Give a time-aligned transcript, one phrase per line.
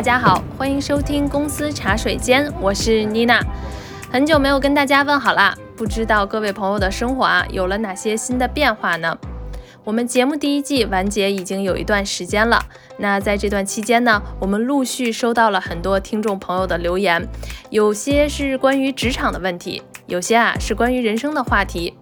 [0.00, 3.38] 大家好，欢迎收听公司茶水间，我是妮娜。
[4.10, 9.18] 很久没有跟大家问好啦，不知道各位朋友的生活啊有了哪些新的变化呢？
[9.84, 12.64] 我们节目第一季完结已经有一段时间了，
[12.96, 17.28] 那在这段期间呢，我们陆续收到了很多听众朋友的留言，
[17.68, 21.92] 有些是关于职场的问题，有些啊是关于人生的话题。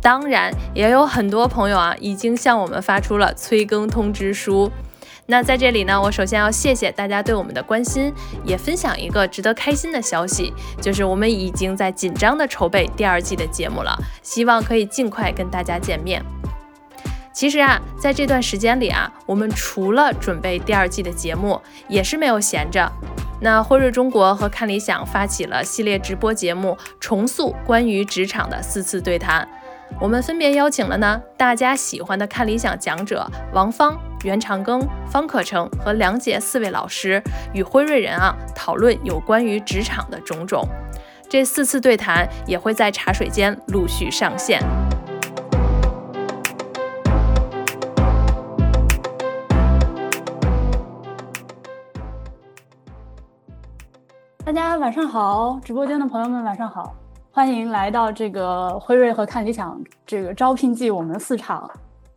[0.00, 4.72] 当然，也有很多朋友啊已经向我们发出了催更通知书。
[5.26, 8.12] 那在这里呢，我首先要谢谢大家对我们的关心，
[8.44, 16.22] 也分享一个值得开心的消息，就是我们已经在紧张的筹备第二季的节目了，希望可以尽快跟大家见面。
[17.32, 22.92] 其实啊，在这段时间里啊，我们除了准备第二季的节目，也是没有闲着。
[23.40, 29.48] 那辉瑞中国和看理想发起了系列直播节目，重塑关于职场的四次对谈。
[30.00, 40.66] 我们分别邀请了呢大家喜欢的看理想讲者王芳、袁长庚、方可成和梁杰四位老师，与辉瑞人啊讨论有关于职场的种种。
[41.28, 44.60] 这四次对谈也会在茶水间陆续上线。
[54.44, 56.94] 大家晚上好，直播间的朋友们晚上好，
[57.34, 61.68] 欢迎来到这个辉瑞和看理想这个招聘季我们四场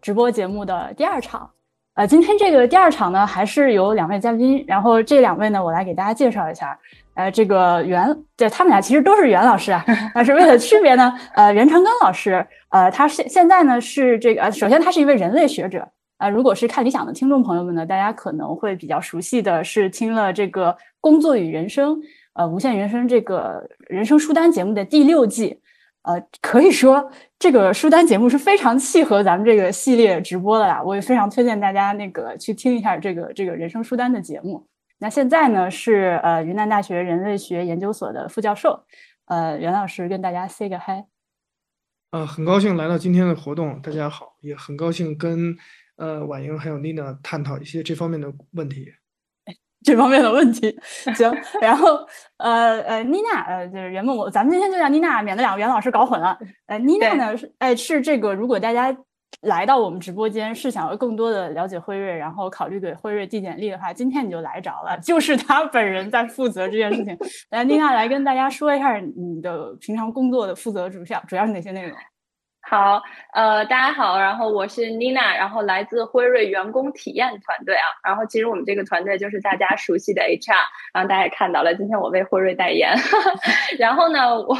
[0.02, 1.50] 直播节目的第二场。
[1.94, 6.78] 呃，今天这个第二场呢，还是有两位嘉宾，然后这两位呢，我来给大家介绍一下。
[7.14, 15.88] 呃，这个袁，对他们俩其实都是袁老师啊， 但是为了区别呢，呃，袁长庚老师，呃，他现现在呢是这个，呃，首先他是一位人类学者。
[16.18, 21.94] 啊，如果是看理想的听众朋友们呢，大家可能会比较熟悉的是听了这个《工作与人生》
[22.36, 25.60] 呃无限人生这个人生书单节目的第六季，
[26.04, 30.82] 呃，可以说这个书单节目是非常契合咱们这个系列直播的啦。
[30.84, 34.68] 我也非常推荐大家那个去听一下这个这个人生书单的节目。
[35.00, 38.86] 那现在呢是呃云南大学人类学研究所的副教授，
[39.26, 41.04] 呃袁老师跟大家 say 个 hi。
[42.12, 45.58] 呃，很高兴来到今天的活动，大家好，也很高兴跟。
[45.98, 48.86] 呃，婉莹还有妮娜探讨一些这方面的问题，
[49.86, 50.76] 这方面的问题
[51.16, 51.32] 行。
[51.62, 52.00] 然后
[52.38, 56.38] 呃呃，妮娜呃就是原本我咱们今天就叫妮娜，免得两个袁老师搞混了。
[56.66, 58.96] 呃，妮娜呢是哎是这个，如果大家
[59.42, 67.16] 来到我们直播间是想要更多的了解辉瑞，然后考虑给辉瑞递简历的话，今天你就来着了，就是他本人在负责这件事情。
[67.52, 71.96] 来，妮娜来跟大家说一下你的平常工作的负责主项主要是哪些内容。
[72.68, 73.00] 好，
[73.32, 80.56] 呃，大家好，然后我是 Nina，然后来自辉瑞员工体验团队啊，然后其实我们这个团队就是大家熟悉的 HR，
[80.92, 82.96] 然后大家也看到了，今天我为辉瑞代言，
[83.78, 84.58] 然后呢，我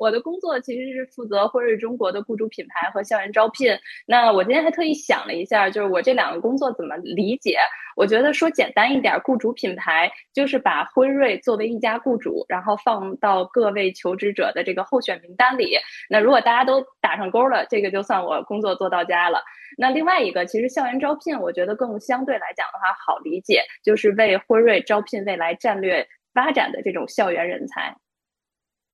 [0.00, 7.58] 我的工作其实是负责辉瑞中国的雇主品牌和校园招聘，那我今天还特意想了一下，就是我这两个工作怎么理解。
[7.96, 15.78] 我觉得说简单一点，雇主品牌就是把辉瑞作为一家雇主，然后放到各位求职者的这个候选名单里。
[16.10, 19.42] 那如果大家都打上勾这个就算我工作做到家了。
[19.76, 27.96] 那另外一个，其实校园招聘，我觉得更相对来讲的话好理解，就是为辉瑞招聘未来战略发展的这种校园人才。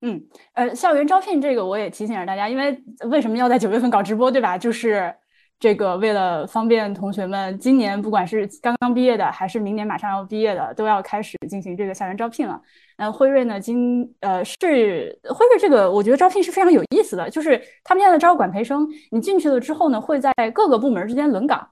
[0.02, 0.22] 嗯，
[0.54, 4.56] 呃，校园招聘这个我也提醒下大家，因为为什么要在九月份搞直播，对吧？
[4.56, 5.14] 就是。
[5.60, 12.59] 这个为了方便同学们，今年不管是刚刚毕业的，还是明年马上要毕业的，都要开始进行这个校园招聘了。
[12.97, 13.60] 那辉瑞呢？
[13.60, 21.69] 今呃是辉瑞这个，我觉得招聘是非常有意思的，就是他们现在招管培生，你进去了之后呢，会在各个部门之间轮岗。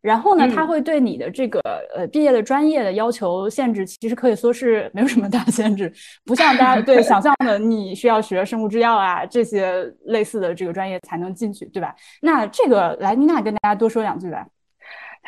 [0.00, 1.60] 然后呢，他会对你的这个
[1.94, 5.92] 呃毕业的专业的要求限制，其实可以说是没有什么大限制，
[6.24, 11.94] 不像大家对想象的，你需要学生物制药啊这些类似的这个专业才能进去，对吧？
[12.22, 14.46] 那这个来妮娜跟大家多说两句吧。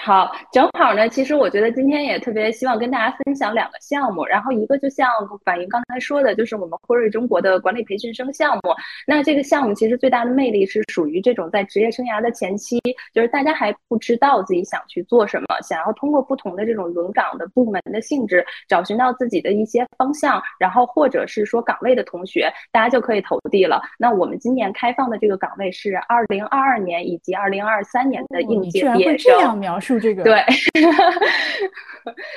[0.02, 1.06] 好，正好呢。
[1.10, 5.06] 其实我觉得今天也特别希望跟大家分享两个项目，然后一个就像
[5.44, 8.74] 反映刚才说的，就是我们辉瑞中国的管理培训生项目。
[9.06, 12.80] 那这个项目其实最大的魅力是属于这种在职业生涯的前期，
[13.12, 23.82] 就是大家还不知道自己想去做什么，想要通过不同的这种轮岗的部门的性质，找寻到自己的一些方向，然后或者是说岗位的同学，大家就可以投递了。
[23.98, 29.34] 那我们今年开放的这个岗位是二零二二年以及二零二三年的应届毕业生。
[29.34, 29.89] 这样描述。
[29.98, 30.44] 这个对，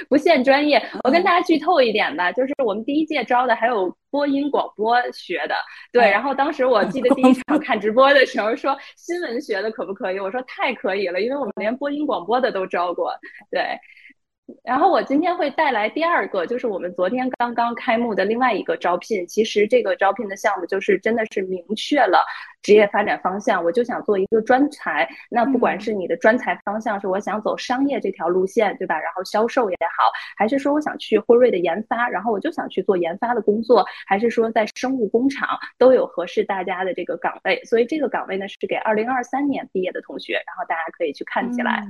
[0.10, 0.82] 不限专业。
[1.04, 5.56] 我跟大家剧透一点吧，就是我们第一届招的还有播音广播学的。
[5.92, 10.20] 对，然后当时我记得 第一场看直播的时候说新闻学的可不可以？
[10.20, 13.14] 我说太可以了，因为我们连播音广播的都招过。
[13.52, 13.62] 对，
[14.64, 19.26] 然后我今天会带来第二个，就是我们昨天刚刚开幕的另外一个招聘。
[19.26, 22.26] 其实这个招聘的项目就是真的是明确了
[22.62, 25.08] 职业发展方向，我就想做一个专才。
[25.30, 29.00] 那不管是你的专才方向是我想走商业这条路线，对吧？
[29.00, 35.48] 然后销售也好，还是说我想去辉瑞的研发，然后我就想去做研发的工作，还是说在生物工厂
[35.78, 37.64] 都有合适大家的这个岗位。
[37.64, 41.88] 所以这个岗位呢是给二零二三年毕业的同学，然后大家可以去看起来。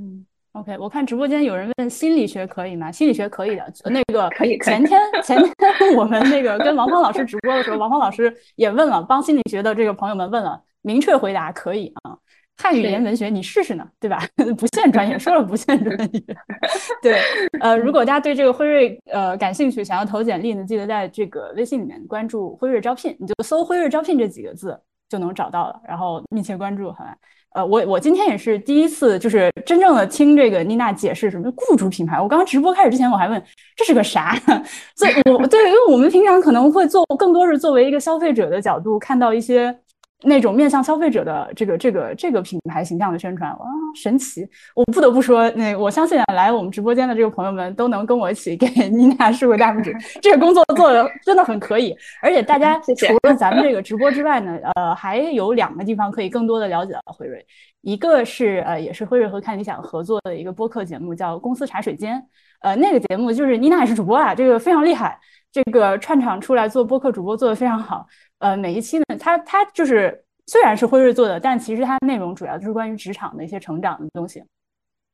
[0.53, 2.91] OK，我看直播间有人问心理学可以吗？
[2.91, 3.73] 心理学可以的。
[3.85, 4.55] 那个可以。
[4.59, 12.15] 前天前天我们那个跟王芳老师直播的时候，王芳老师也问了，帮心理学的这个朋友们问了，明确回答可以啊。
[12.55, 14.19] 汉语言文学你试试呢，对吧？
[14.55, 16.23] 不限专业，说了不限专业。
[17.01, 17.19] 对，
[17.59, 24.79] 呃，如果大家对这个辉瑞呃感兴趣，想要投简历呢，记得在这个微信里面关注辉瑞招聘，你就搜辉瑞招聘这几个字
[25.09, 27.17] 就能找到了，然后密切关注，好吧？
[27.53, 32.19] 呃，我我今天也是第一次，就是真正的听这个妮娜解释什么雇主品牌。
[32.19, 33.41] 我刚刚直播开始之前，我还问
[33.75, 34.35] 这是个啥？
[34.95, 39.75] 所以我对，因为我们平常可能会做更多是作为一个消费者的角度看到一些。
[40.23, 43.65] 那种面向消费者的这个这个这个品牌形象的宣传，哇，
[43.95, 44.47] 神奇！
[44.75, 51.95] 我不得不说，那我相信来我们直播间的这个朋友们都能跟我一起给妮娜竖个大拇指， 这个工作做的真的很可以。
[52.21, 57.45] 而且大家 除了咱们这个直播之外呢，呃，还有两个地方可以更多的了解到辉瑞，
[57.81, 62.17] 一个是呃，也是辉瑞和看理想合作的一个播客节目，叫《公司茶水间》。
[62.61, 65.19] 呃，那个节目就是妮娜也是主播啊，这个非常厉害，
[65.51, 68.07] 这个串场出来做播客主播做的非常好。
[68.43, 74.43] 呃，每一期呢，它它就是虽然是辉瑞做的，但其实它内容主要就是关于职场的一些成长的东西。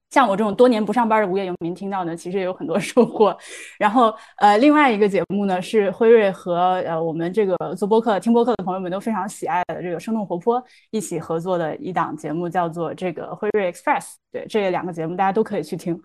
[0.09, 3.37] 像我这种多年不上班的无业游民听到呢，其实也有很多 收获。
[3.77, 14.13] 然后，呃，另外一个节目呢，是辉瑞和呃我们这个做播客、听播客的朋友们都非常喜爱的这个生动活泼一起合作的一档节目，叫做这个辉瑞 Express。
[14.31, 16.01] 对，这两个节目大家都可以去听。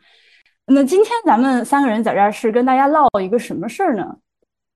[0.67, 4.15] 那今天咱们三个人在这儿是跟大家唠一个什么事儿呢？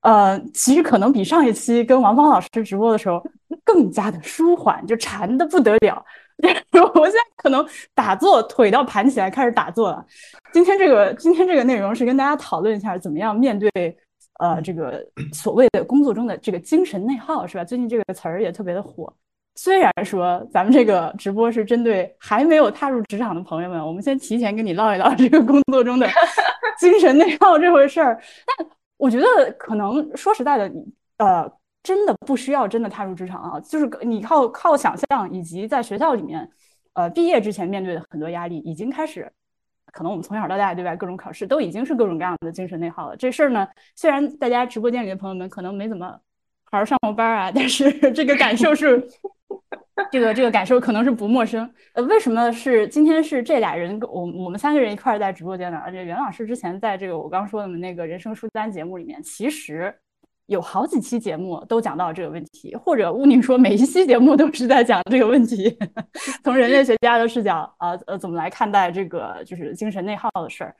[0.02, 3.20] 呃，其实可能比上一期跟王芳老师直播的时候
[3.64, 6.04] 更加的舒缓，就馋的不得了。
[6.94, 10.04] 我现在可能打坐，腿都盘起来开始打坐了。
[10.52, 13.70] 今天这个今天这个内容是跟大家讨论一下，怎么样面对
[14.38, 17.64] 呃这个所谓的工作中的这个精神内耗，是吧？
[17.64, 19.12] 最近这个词儿也特别的火。
[19.56, 26.08] 虽然说咱们这个直播是针对还没有踏入职场的朋友们，我们先提前跟你唠一唠这个工作中的
[26.78, 28.22] 精神内耗这回事儿，
[28.56, 28.68] 但。
[28.98, 29.24] 我觉得
[29.58, 30.70] 可能说实在的，
[31.16, 31.50] 呃，
[31.82, 36.46] 真的不需要真的踏入职场啊，就是你靠靠想象，以及在学校里面，
[36.92, 39.32] 呃，毕业之前面对的很多压力，已经开始，
[39.92, 43.16] 可能我们从小到大对吧，各种考试都已经是各种各样的精神内耗了。
[43.16, 46.20] 这事儿呢，虽然大家直播间里的朋友们可能没怎么
[46.64, 49.08] 好好上过班啊，但是 这个感受是。
[50.10, 55.78] 这个这个感受可能是不陌生，呃，为什么是今天是这俩人，我我们三个人一块儿在直播间呢？
[55.84, 59.94] 而且袁老师之前在这个我刚说的那个人生书单节目里面，其实
[60.46, 65.76] 有好几期节目都讲到这个问题，或者乌宁说每一期节目都是在讲这个问题，
[66.42, 70.74] 从人类学家的视角啊，呃，怎么来看待这个就是精神内耗的事儿？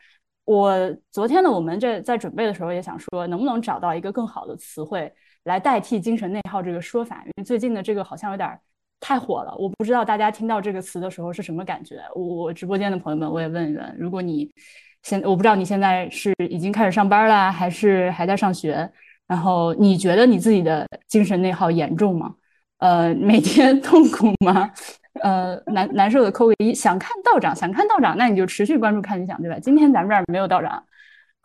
[0.44, 0.74] 我
[1.10, 5.12] 昨天呢，我们这在准备的时候也想说，能不能找到一个更好的词汇
[5.44, 7.22] 来代替精神内耗这个说法？
[7.26, 8.58] 因为最近的这个好像有点。
[9.00, 12.00] 太火了，我不知道大家听到这个词的时候是什么感觉。
[12.14, 14.50] 我我直播间的朋友们，我也问一问，如果你
[15.02, 18.90] 现我不知道你现在是已经开始上班了，还是还在上学，
[19.26, 22.34] 然后你觉得你自己的精神内耗严重吗？
[22.78, 24.70] 呃，每天 痛苦吗？
[25.22, 26.74] 呃，难难受的扣个一。
[26.74, 29.58] 想看道长，想看道长，那你就持续关注看理想，对吧？
[29.58, 30.84] 今天咱们这儿没有道长，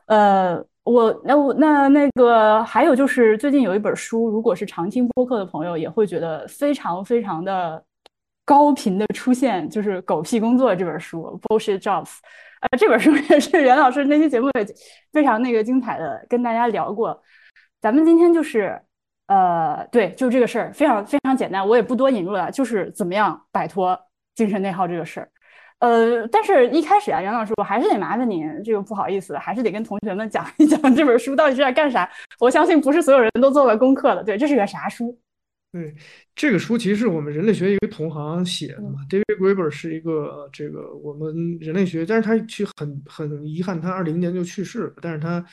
[0.08, 0.66] 呃。
[0.84, 7.82] 我那我那那个还有就是最近有一本书，如果是常听播客的朋友，也会觉得非常非常的
[8.44, 12.18] 高频的出现，就是《狗屁工作》这本书，Bullshit Jobs。
[12.60, 14.66] 呃，这本书也是袁老师那期节目也
[15.12, 17.22] 非常那个精彩的跟大家聊过。
[17.82, 18.82] 咱们今天就是
[19.28, 23.98] 呃，对，就这个事儿，非常非常简单，我也不多引入了，就是怎么样摆脱
[24.36, 25.30] 精神内耗这个事儿。
[25.84, 32.10] 呃，但是一开始啊，杨老师，我还是得麻烦您，这个不好意思，还是得跟同学们讲一讲这本书到底是在干啥。
[32.40, 34.24] 我相信不是所有人都做了功课的。
[34.24, 35.20] 对，这是个啥书？
[35.74, 35.94] 对，
[36.38, 39.02] 这个书其实是我们人类学一个同行写的嘛。
[39.10, 44.94] David Graeber 是一个这个我们人类学，但是他其实很很遗憾，他二零年就去世了。
[45.02, 45.46] 但是他。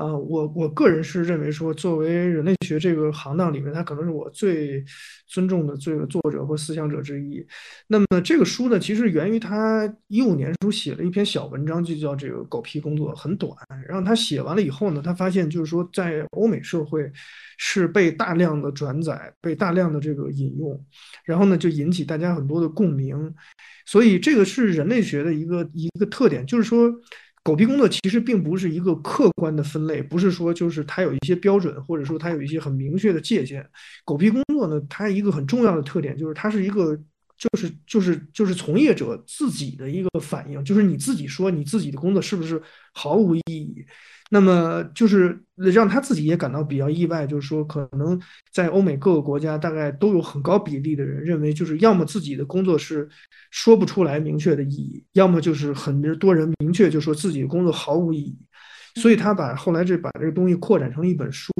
[0.00, 4.82] 呃，我我个人是认为说，作为人类学这个行当里面，他可能是我最
[5.26, 7.46] 尊重的这个作者或思想者之一。
[7.86, 13.54] 那么这个书呢，其实源于他一五年时候写了一篇小文章，就叫这个“狗屁工作”，很短。
[13.86, 17.12] 然后他写完了以后呢，他发现就是说，在欧美社会
[17.58, 20.82] 是被大量的转载，被大量的这个引用，
[21.26, 23.34] 然后呢就引起大家很多的共鸣。
[23.84, 26.90] 所以这个是人类学的一个一个特点，就是说。
[27.42, 33.66] 狗屁工作其实并不是一个客观的分类，不是说就是它有一些标准，或者说它有一些很明确的界限。
[34.04, 36.94] 狗屁工作呢，它一个很重要的特点就是它是一个，
[37.38, 43.84] 就是就是就是从业者自己的一个反应，就是你自己说你自己的工作是不是毫无意义。
[44.32, 48.18] 那么就是让他自己也感到比较意外，就是说，可能
[48.52, 53.08] 在欧美各个国家，大概都有很高比例的人认为，就是要么自己的工作是
[53.50, 58.38] 说不出来明确的意义，要么就是很多人明确就说自己的工作毫无意义。
[58.96, 61.52] 所以他把后来这把这个东西扩展成一本书。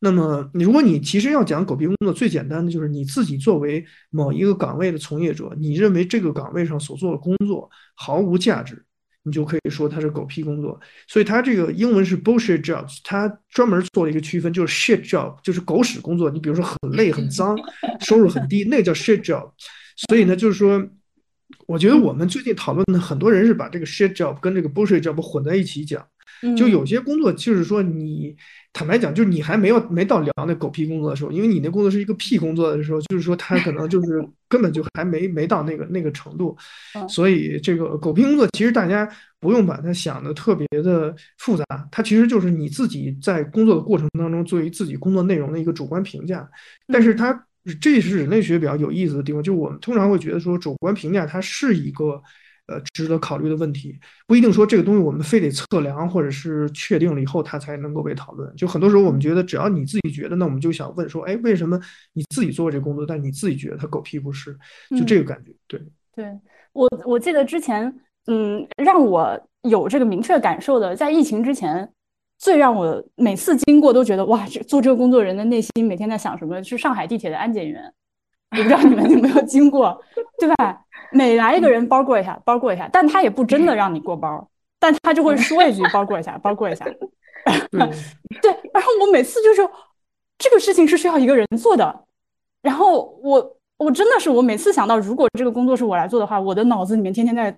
[0.00, 8.84] 那么，如果你其实要讲狗屁工作，最简单的就是你自己作为某一个岗位的从业者，你认为这个岗位上所做的工作毫无价值。
[9.24, 10.78] 你就可以说它是狗屁工作，
[11.08, 16.30] 所以它这个英文是 bullshit jobs，它专门做了一个区分，就是 shit job，就是狗屎工作。
[16.30, 17.56] 你比如说很累、很脏，
[18.00, 19.50] 收入很低，那个叫 shit job。
[20.08, 20.86] 所以呢，就是说，
[21.66, 26.06] 我觉得我们最近讨论的很多人是把这个 shit job 跟这个 bullshit job 混在一起讲。
[26.58, 28.36] 就有些工作，就是说你
[28.74, 34.22] 坦白讲，就是你还没有没到聊那狗屁工作的时候，因为你那工作是一个屁工作的时候，就是说他可能就是
[34.54, 36.56] 根本就还没没到那个那个程度，
[37.08, 39.08] 所以这个狗屁工作其实大家
[39.40, 46.48] 不用把它想的特别的复杂，它其实就是你自己在工作的过程当中作为自己工作内容的一个主观评价，
[46.86, 47.44] 但是它
[47.80, 52.22] 这是人类学比较有意思的地方，就我们通常会觉得说主观评价它是一个。
[52.66, 58.50] 呃，值得考虑的问题不一定说这个东西我们非得测量或者是确定了以后它才能够被讨论。
[58.56, 61.78] 就很多时候我们觉得只要你自己觉得，那我们就想问说，哎，为什么
[62.14, 64.56] 你自己做这工作，但你自己觉得它狗屁不是？
[64.90, 65.52] 就这个感觉。
[65.66, 65.78] 对，
[66.16, 66.26] 对
[66.72, 67.94] 我我记得之前，
[68.28, 71.86] 嗯，让我有这个明确感受的，在疫情之前，
[72.38, 76.64] 最让我每次经过都觉得哇，这做这个工作人的内心每天在想什么？
[76.64, 77.92] 是上海地铁的安检员，
[78.52, 80.02] 我不知道你们有没有经过，
[80.38, 80.80] 对吧？
[81.10, 86.84] 每来一个人，包过一下，包过一下，但他也不真的让你过包，但他就会说一句包过一下，包过一下。
[88.42, 89.68] 对，然后我每次就是
[90.38, 92.04] 这个事情是需要一个人做的，
[92.62, 97.52] 然后我我真的是我每次想到如果这个工作是我来做的话，我的脑子里面天天在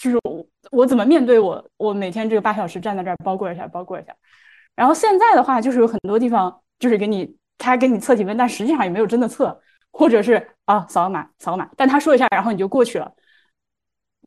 [0.00, 4.14] 就是我我怎么面对我我每天这个八小时站在这儿包过一下，包过一下。
[4.76, 9.60] 然后现在的话就是有很多地方就是给你他给你测体温，但实际上也没有真的测。
[9.96, 13.10] 或者是啊，扫个码，扫个码，但他说一下，然后你就过去了，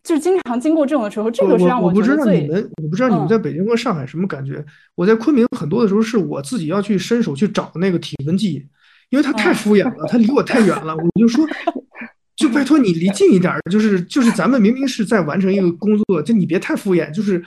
[0.04, 4.64] 就是经常经过这种的时候，这个是让我我不知道你们，我不知道你们在北京和上海什么感觉。
[4.96, 8.68] 我在昆明很多的时候是我自己要去伸手去找那个体温计，
[9.10, 11.46] 因为他太敷衍了，他离我太远了，我就说，
[12.38, 17.44] 就拜托你离近一点，就是就是咱们明明是在完成一个工作，就你别太敷衍，就是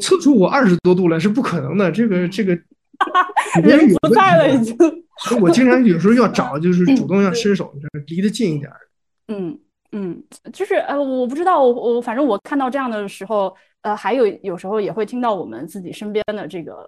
[0.00, 2.52] 测出我二十多度来是不可能的，这个这个
[3.64, 4.76] 人不在了已经。
[5.40, 7.72] 我经常有时候要找，就是主动要伸手，
[8.06, 8.70] 离得近一点。
[9.28, 9.58] 嗯
[9.92, 16.84] 嗯，就是呃，我不知道，我我反正我看到这样的时候，呃，还有有时候也会听到我们自己身边的这个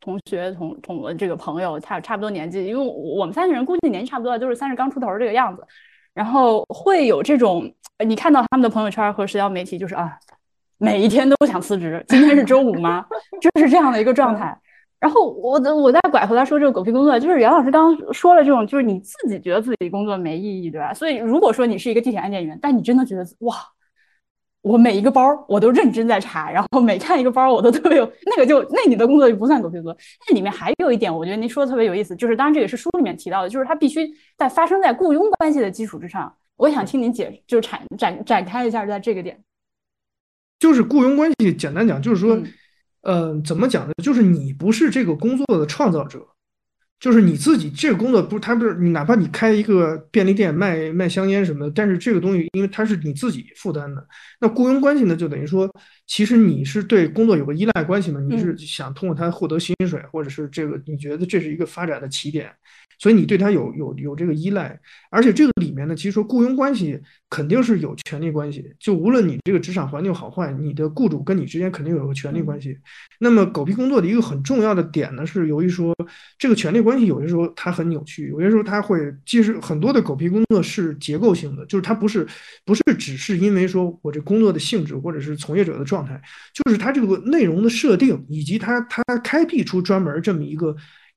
[0.00, 5.64] 同学同同这个朋友，差差不多年纪，因为我们三个人估计年纪差不多，都是三十刚出头这个样子。
[6.12, 7.70] 然后会有这种，
[8.04, 10.18] 你看到他们的朋友圈和社交媒体，就是啊，
[10.78, 13.06] 每一天都想辞职，今天是周五吗？
[13.40, 14.58] 就是这样的一个状态。
[14.98, 20.94] 然后我的我再拐回来说这个狗屁工作，就是袁老师刚刚说了这种，就是你自己觉得自己工作没意义，对吧？
[20.94, 23.56] 所以如果说你是一个地铁安检员，但你真的觉得哇，
[24.62, 29.96] 我每一个包我都认真在查，然后每看一个包我都特别有那个就那你的工作就不算狗屁工作。
[30.28, 36.34] 那里面还有一点，我觉得您说的特别有意思，就是当然这也是书里面提到的，就是它必须在发生在雇佣关系的基础之上。
[36.56, 39.38] 我也想听您解，就是展展展开一下，在这个点，
[40.58, 42.34] 就是雇佣关系，简单讲就是说。
[42.34, 42.46] 嗯，
[43.08, 43.92] 嗯怎么讲呢？
[44.02, 46.26] 就是你不是这个工作的创造者，
[46.98, 54.06] 就是你自己这个工作不是他不是你，哪怕你开一个便利店卖卖香烟什么的，但是这个东西因为它是你自己负担的，
[54.40, 55.70] 那雇佣关系呢，就等于说，
[56.06, 62.50] 其实你是对工作有个依赖关系嘛，你是想通过它获得薪水，或者是这个你觉得这是一个发展的起点。
[62.98, 66.98] 所以你对他有有有这个依赖，而且这个里面呢，其实说雇佣关系
[67.28, 68.72] 肯定是有权利关系。
[68.80, 72.78] 就无论你这个职场环境好坏，你的雇主跟你之间肯定有个权利关系。
[73.20, 75.94] 那么狗屁工作的一个很重要的点呢，是由于说
[76.38, 82.26] 这个权利关系有些时候它很扭曲，有些时候它会其实很多的狗屁工作是结构性的，就是它不是
[82.64, 86.20] 不是只是因为说我这工作的性质或者是从业者的状态，
[86.54, 90.74] 就是它这个内容的设定以及它它开辟出专门这么一个。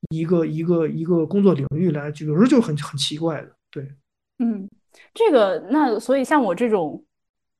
[0.08, 3.86] 一个一个一个工作领域来，有时候就很很奇怪的，对，
[4.38, 4.66] 嗯，
[5.12, 7.04] 这个那所以像我这种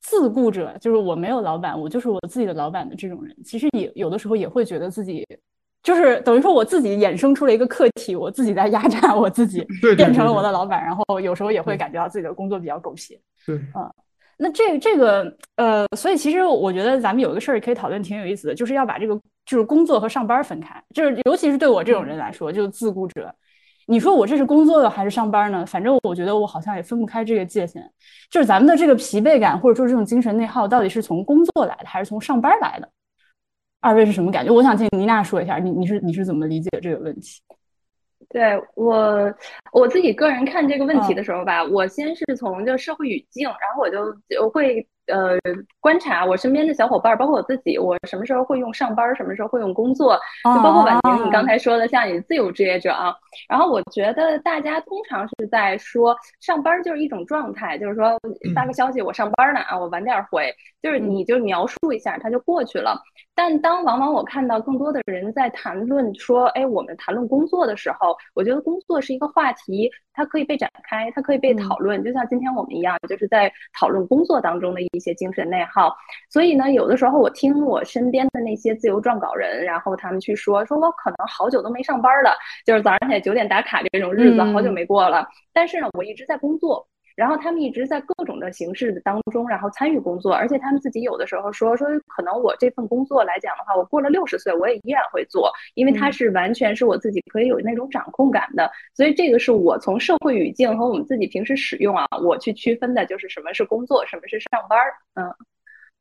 [0.01, 5.23] 自雇者，就是我没有老板，我就是我自己的老板的这种人，其实也有的时候也会觉得自己
[5.83, 13.91] 就是等于说我自己衍生出了一个课题，我自己在压榨 我自己，变成了我的老板，然后有时候也会感觉到自己的工作比较狗血，对，嗯，
[14.37, 19.15] 那这这个呃，所以其实我觉得咱们有一个事儿可以讨论，挺有意思的，就是要把这个
[19.47, 23.35] 就是工作和上班分开，就是尤其是对我这种人来说，就是自雇者。
[23.87, 25.67] 你说我这是工作的还是上班呢？
[25.67, 27.83] 反正我觉得我好像也分不开这个界限。
[28.31, 32.89] 就是咱们的这个疲惫感或者说这种精神内耗，到底是从工作来的还是从上班来的？
[33.81, 34.53] 二位是什么感觉？
[34.53, 37.41] 我想听妮娜说一下，你你是你是怎么理解这个问题？
[38.29, 39.33] 对我
[39.73, 43.99] 我自己个人看这个问题的时候吧，我先是从就社会语境，然后我就
[44.43, 44.87] 我会。
[45.07, 45.37] 呃，
[45.81, 53.13] 观察我身边的小伙伴，包括我自己，我什么时候会用上班，什么时候会用工作，就包括婉婷你刚才说的，像你自由职业者啊。
[53.49, 58.17] 然后我觉得大家通常是在说上班就是一种状态，就是说
[58.55, 62.97] 发个消息我上班呢啊，我晚点回，就是你就描述一下，它就过去了。
[63.43, 75.97] 但当往往我看到更多的人在谈论说，哎，我们谈论工作的时候，我觉得工作是一个话题，它可以被展开，它可以被讨论，就像今天我们一样，就是在讨论工作当中的一些精神内耗。
[76.29, 86.87] 所以呢，有的时候我听我身边的那些自由撰稿人，然后他们去说，说我可能好久都没上班了，就是早上起来九点打卡这种日子好久没过了，但是呢，我一直在工作。
[87.17, 98.71] 然后他们一直在各种的形式的当中，然后参与工作，而且他们自己有的时候说说，可能我这份工作来讲的话，我过了六十岁我也依然会做，因为它是完全是我自己可以有那种掌控感的。
[98.95, 104.93] 所以这个是我从社会语境和我们自己平时使用啊，我去区分的就是什么是工作，什么是上班儿。
[105.15, 105.35] 嗯，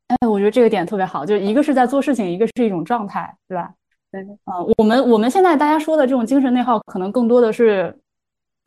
[0.08, 3.74] 哎，我觉得这个点特别好，就一个是在做事情，一个是一种状态，对吧？
[4.12, 7.96] 对，啊，我们我们现在大家说的这种精神内耗，可能更多的是。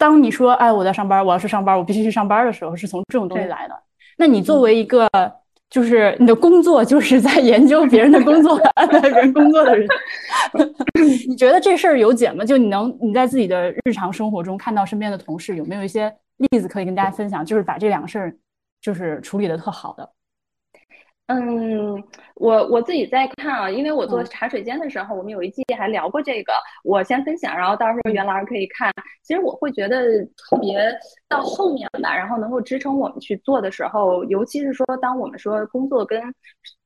[0.02, 3.82] 当你说“哎，我在上班，我要是上班，我必须去上班”的时候，是从这种东西来的。
[4.18, 5.08] 那你作为一个，
[5.70, 9.86] 就是你的工作就是在研究别人的工作、安排别人工作的人，
[11.28, 12.44] 你觉得这事儿有解吗？
[12.44, 17.44] 就你能你在自己的日常生活中看到身边的同事有没有一些例子可以跟大家分享？
[17.44, 18.36] 就是把这两个事儿
[18.80, 20.10] 就是处理的特好的。
[21.26, 22.02] 嗯，
[22.34, 26.52] 我我自己在看啊，因为我做茶水间的时候，我们有一季还聊过这个。
[26.84, 28.92] 我先分享，然后到时候袁老师可以看。
[29.22, 30.78] 其实我会觉得特别
[31.28, 36.20] 到后面吧，然后能够支撑我们去做的时候，尤其是说当我们说工作跟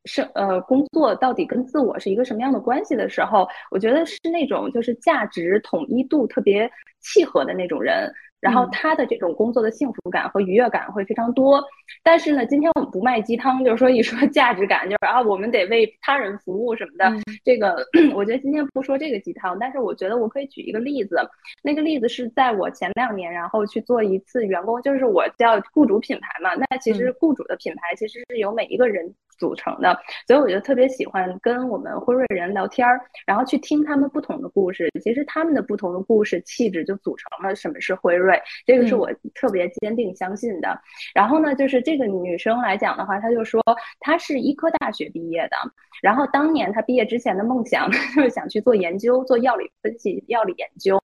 [0.05, 6.71] 是呃工作到底跟自我是一个什么样的关系的时候，我觉得是那种就是价值统一度特别
[7.01, 8.13] 契合的那种人。
[8.41, 11.63] 然后他的这种工作的幸福感和愉悦感会非常多，
[12.03, 17.13] 但是呢，今天我们不卖鸡汤，就是说一说价值感，就是啊，我们得为他人服务什么的。
[17.45, 21.17] 这个我觉得今天不说这个鸡汤，但是我觉得我可以举一个例子，
[21.63, 29.15] 那个例子是在我前两年，然后去做一次员工，就是我叫雇主品牌嘛，那其实雇主的品牌其实是由每一个人。
[29.39, 34.91] 组成的，所以我就特别喜欢跟我们辉瑞人聊天儿，然后去听他们不同的故事。
[35.03, 40.81] 其实他们的不同的故事气质就组成了什么是辉瑞，这个是我特别坚定相信的。
[41.15, 43.63] 然后呢，就是这个女生来讲的话，她就说
[44.01, 45.57] 她是医科大学毕业的，
[46.03, 50.99] 然后当年她毕业之前的梦想 就是想去做研究，做药理分析、药理研究。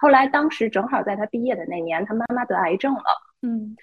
[0.00, 3.02] 后来当时正好在她毕业的那年，她妈妈得癌症了。
[3.42, 3.76] 嗯。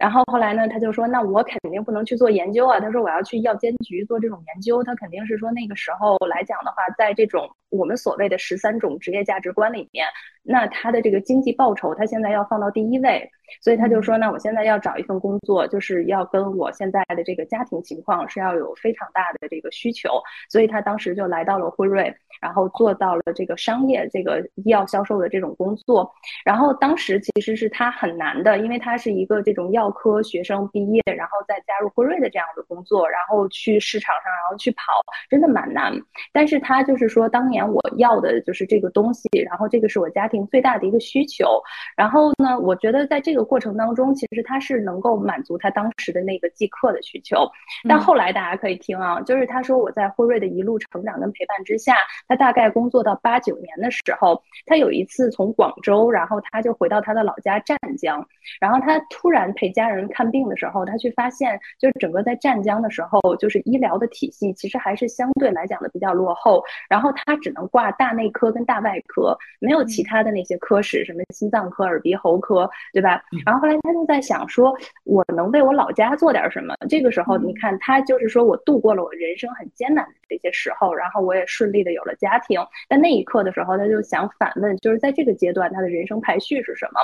[0.00, 10.06] 然后后来呢，他就说：“那我肯定不能去做研究啊。”他说：“我要去药监局做这种研究。”他肯定是说那个时候来讲的话，在这种我们所谓的十三种职业价值观里面，
[10.42, 13.30] 那他的这个经济报酬，他现在要放到第一位。
[13.60, 20.08] 所以他就说：“那我现在要找一份工作，就是要跟我现在的这个家庭情况是要有非常大的这个需求。”
[20.48, 26.10] 所以他当时就来到了辉瑞，然后做到了这个商业这个医药销售的这种工作。
[26.44, 29.90] 然后当时其实是他很难的，因为他是一个这种药。
[30.00, 34.94] 科学生毕业，然后再加入辉瑞的这样的工作，然后去市场上，然后去跑，
[35.28, 35.92] 真的蛮难。
[36.32, 41.60] 但是他就是说，当年我要的就是这个东西，然后这个是我家庭最大的一个需求。
[41.96, 47.46] 然后呢，我觉得在这个过程当中，其实他是能够满足他当时的那个即刻的需求。
[47.86, 51.96] 但后来大家可以听啊，就是他说我在辉瑞的一路成长跟陪伴之下，
[52.30, 58.24] 他大概工作到八九年的时候，他有一次从广州，然后他就回到他的老家湛江，
[58.60, 59.70] 然后他突然陪。
[59.70, 66.60] 家人看病的时候，他去发现，就是整个在湛江的时候，就是医疗的体系其实还是相对来讲的比较落后。
[66.88, 73.22] 然后他只能挂大内科跟大外科，没有其他的那些科室，什么心脏科、耳鼻喉科，对吧？
[73.46, 76.74] 然后后来他就在想，说我能为我老家做点什么？
[76.88, 82.58] 这个时候，你看他就是说我度过了我人生很艰难的这些时候，然后我也顺利的有了家庭。
[82.88, 87.00] 但那一刻的时候，他就想反问，就是在这个阶段他的人生排序是什么？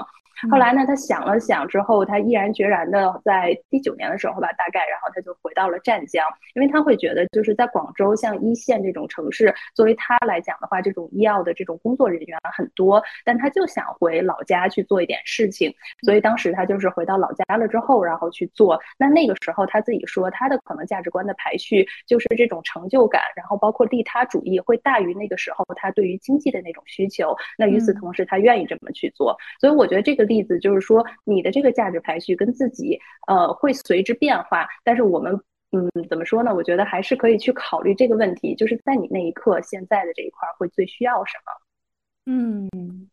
[0.50, 6.22] 后来呢，他想了想之后，他毅然决然的在第九年的时候吧，大概，然后他就回到了湛江，
[6.54, 18.78] 因为他会觉得就是在广州像一线这种城市，作为他来讲的话，这种医药的这种工作人员很多，但他就想回老家去做一点事情，所以当时他就是回到老家了之后，然后去做。
[18.98, 27.34] 那那个时候他自己说，他的可能价值观的排序就是这种成就感，然后包括利他主义会大于那个时候他对于经济的那种需求。
[27.56, 30.26] 那与此同时，他愿意这么去做，所以我觉得这个。
[30.26, 32.98] 例子就是说，你的这个价值排序跟自己，
[33.28, 34.66] 呃，会随之变化。
[34.82, 36.52] 但是我们，嗯，怎么说呢？
[36.52, 42.32] 我觉得还是可以去考虑这个问题，就是在你那一刻，现在的这一块会最需要什么？
[42.32, 43.08] 嗯，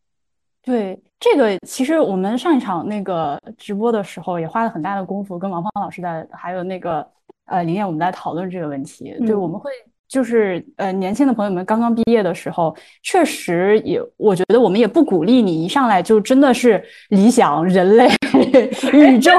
[0.63, 7.07] 对，这个其实我们上一场那个直播的时候也花了很大的功夫，跟王芳老师在还有那个
[7.45, 9.15] 呃林燕，我们在讨论这个问题。
[9.19, 9.69] 对，我们会。
[10.13, 18.07] 就是呃，年轻的朋友们刚刚毕业的时候，确实也，我觉得我们也不鼓励你一上来就真的是理想人类
[18.93, 19.31] 宇宙。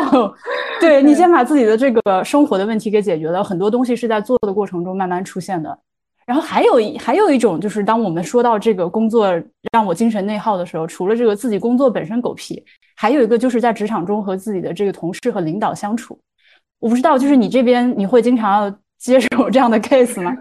[0.81, 5.79] 对你先把自己的这个生活的问题给解决了，很多东西是在做的过程中慢慢出现的。
[6.27, 9.33] 然后还有一还有一种就是，当我们说到这个工作
[9.71, 12.61] 让我精神内耗的时候，除了这个自己工作本身狗屁，
[12.97, 16.19] 还有一个就是在职场中和自己的这个同事和领导相处。
[16.81, 18.77] 我不知道，就是你这边你会经常要。
[18.99, 20.35] 接受这样的 case 吗？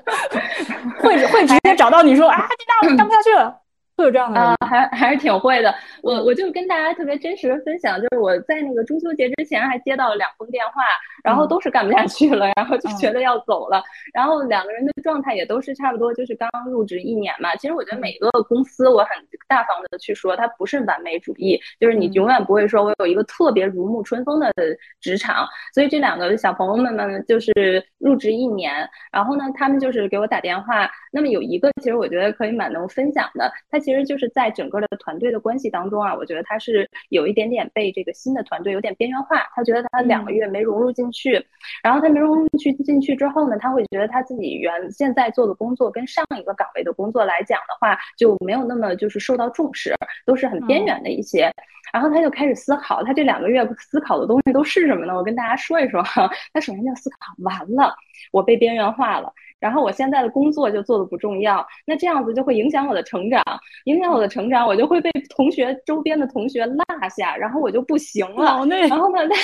[1.00, 3.61] 会会直接找到你说啊，这大我干不下去了。
[4.02, 5.72] 会有这样的啊，还还是挺会的。
[6.02, 10.82] 我我就跟大家特别真实的分享，就是我在那个中秋节之前还接到了两封电话，
[11.22, 13.80] 然后都是干不下去了，然后就觉得要走了。
[14.12, 17.54] 然后两个人的状态也都是差不多，就是刚入职一年嘛。
[17.56, 19.08] 其实我觉得每个公司，我很
[19.46, 24.52] 大方的去说，它不是完美主义，就是你永远不会说我有一个特别如沐春风的
[25.00, 25.46] 职场。
[25.72, 27.52] 所以这两个小朋友们呢就是
[27.98, 30.90] 入职一年，然后呢，他们就是给我打电话。
[31.14, 41.44] 那么有一个，其实我觉得可以蛮能分享的，他其实就是在整个的团队的关系当中啊，我觉得他是有一点点被这个新的团队有点边缘化，他觉得他两个月没融入进去，
[41.82, 51.52] 然后他没融入去进去之后呢，他会觉得他自己原现在做的工作跟上一个岗位的工作来讲的话，就没有那么就是受到重视，都是很边缘的一些，
[51.92, 55.14] 然后他就开始思考，他这两个月思考的东西都是什么呢？
[55.14, 57.94] 我跟大家说一说哈，他首先就思考完了，
[58.30, 59.32] 我被边缘化了。
[59.62, 63.40] 然后我现在的工作就做的不重要，那这样子就会影响我的成长，
[63.84, 66.84] 影响我的成长，我就会被同学周边的同学落
[67.16, 68.44] 下，然后我就不行了。
[68.44, 68.74] 然后呢，
[69.28, 69.36] 对，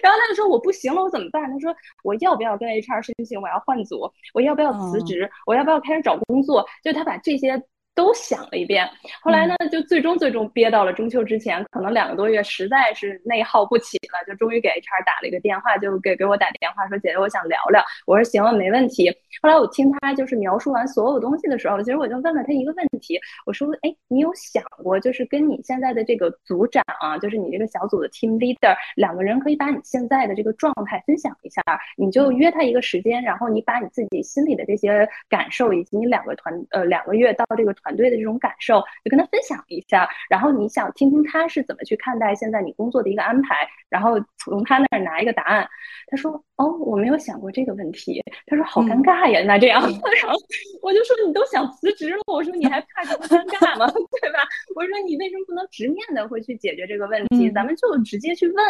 [0.00, 1.50] 然后他就说我不行了，我怎么办？
[1.50, 4.08] 他说我要不要跟 HR 申请我要换组？
[4.32, 5.28] 我要不要辞职？
[5.46, 6.64] 我要不要开始找工作？
[6.84, 7.60] 就他把这些。
[7.94, 8.88] 都想了一遍，
[9.22, 19.08] 后来呢，就最终最终憋到了中秋之前，可能两个多月，实在是内耗不起了，就终于给 HR 打了一个电话，就给给我打电话说：“姐姐，我想聊聊。”我说：“行了，没问题。”
[19.40, 31.62] 后来我听他就是描述完所有东西的时候，其实我就问了他一个问题，我说：“哎，你有想过，就是跟你现在的这个组长啊，就是你这个小组的 team leader，两个人可以把你现在的这个状态分享一下，
[31.96, 43.56] 你就约他一个时间，然后你把你自己心里的这些感受，以及你两个团呃两个月到这个。”团队的这种感受，就跟他分享一下，然后你想听听他是怎么去看待现在你工作的一个安排，
[43.88, 45.68] 然后从他那儿拿一个答案。
[46.06, 49.80] 他说：“哦，我没有想过这个问题。”他说：“好尴尬呀，那这样。
[50.22, 50.38] ”然后
[50.82, 53.86] 我就说：“你都想辞职了，我说你还怕这么尴尬吗？
[54.20, 54.40] 对吧？
[54.74, 57.50] 我说你为什么不能直面的会去解决这个问题？
[57.52, 58.64] 咱们就直接去问。”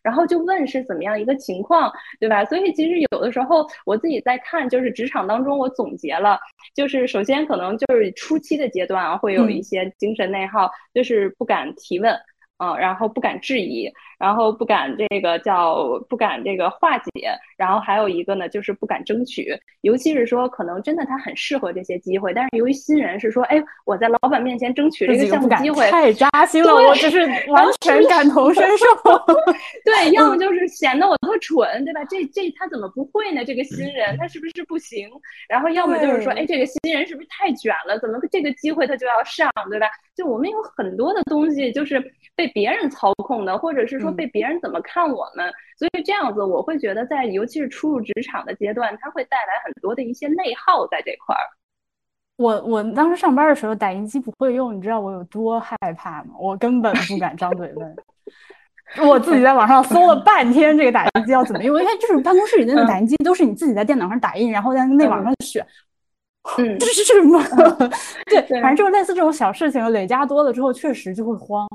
[0.00, 2.44] 然后就问是怎么样一个情况，对吧？
[2.44, 6.38] 所以其实有的时候我自己在看，就是职场当中，我总结了，
[6.74, 12.14] 就是首先可能就是初期的阶段啊，会有一些精神内耗，就是不敢提问，
[12.58, 13.90] 嗯，然后不敢质疑。
[14.18, 28.86] 然后不敢这个叫不敢这个化解，然后还有一个呢，就是不敢争取，尤其是说可能真的他很适合这些机会，但是由于新人是说，哎，我在老板面前争取这个项目机会，太扎心了，我就是 完全感同身受。
[29.84, 32.04] 对，要么就是显得我特蠢，对吧？
[32.06, 33.44] 这这他怎么不会呢？
[33.44, 35.08] 这个新人他是不是不行？
[35.48, 37.96] 然后要么就是说，哎，这个新人是不是太卷了？
[38.00, 39.86] 怎么这个机会他就要上，对吧？
[40.16, 42.02] 就我们有很多的东西就是
[42.34, 44.07] 被别人操控的，或者是说。
[44.12, 45.52] 被别人怎么看我们？
[45.78, 51.42] 所以这样子，我会觉得在尤其是初入职场的阶段，它会带来很多的一些内耗在这块儿。
[52.36, 56.34] 我我当时上班的时候，打印机不会用，你知道我有多害怕吗？
[56.38, 57.96] 我根本不敢张嘴问。
[59.06, 61.78] 我自己在网上搜了半天，这个打印机要怎么用？
[61.78, 65.66] 因为就是办公室里那个打印机都是你自己在电脑上打印，然后在内网上选。
[66.58, 67.42] 嗯， 这是什么？
[68.26, 71.68] 对，反正就是类似这种小事情累加多了之后，确实就会慌。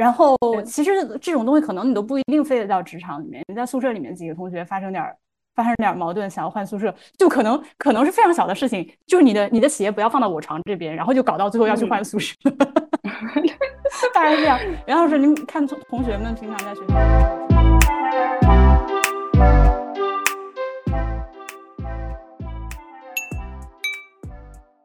[0.00, 0.34] 然后，
[0.64, 5.04] 其实这种东西可能你都不一定非得到职场里面，你在宿舍里面几个同学发生点
[5.54, 12.34] 发生点矛盾，想要换宿舍，就可能可能是非常小的事情，就是你的你的鞋不要放到我床这边，然后就搞到最后要去换宿舍，
[14.14, 14.58] 大概是这样。
[14.86, 17.39] 袁老师，您看同同学们平常在学校。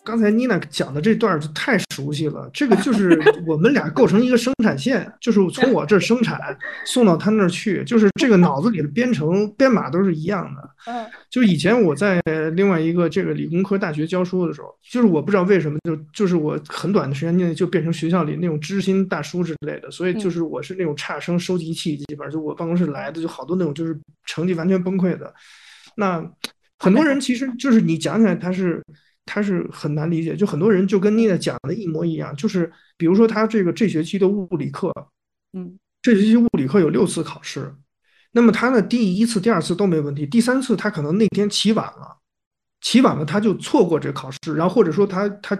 [0.05, 6.39] 刚才妮娜讲的这段就太熟悉了，这个就是我们俩构成一个生产线，就是从我这儿生产
[6.85, 10.69] 送到他那儿去，就是这个脑子里的编程编码都是一样的。
[10.85, 12.21] 嗯，就以前我在
[12.53, 25.33] 另外一个这个理工科大学教书的时候，就是我不知道为什么就就是我很短的时间内就变成学校里那种知心大叔之类的，所以就是我是那种差生收集器，基本上就我办公室来的就好多那种就是成绩完全崩溃的。
[25.97, 26.23] 那
[26.77, 28.83] 很多人其实就是你讲起来他是。
[29.25, 34.93] 他是很难理解，就很多人就跟妮娜讲的一模一样，就是比如说他这个这学期的物理课，
[35.53, 37.73] 嗯，这学期物理课有六次考试，
[38.31, 42.17] 那么他呢第一次、第二次都没问题，第三次他可能那天起晚了，
[42.81, 45.57] 起晚了他就错过这考试，然后或者说他他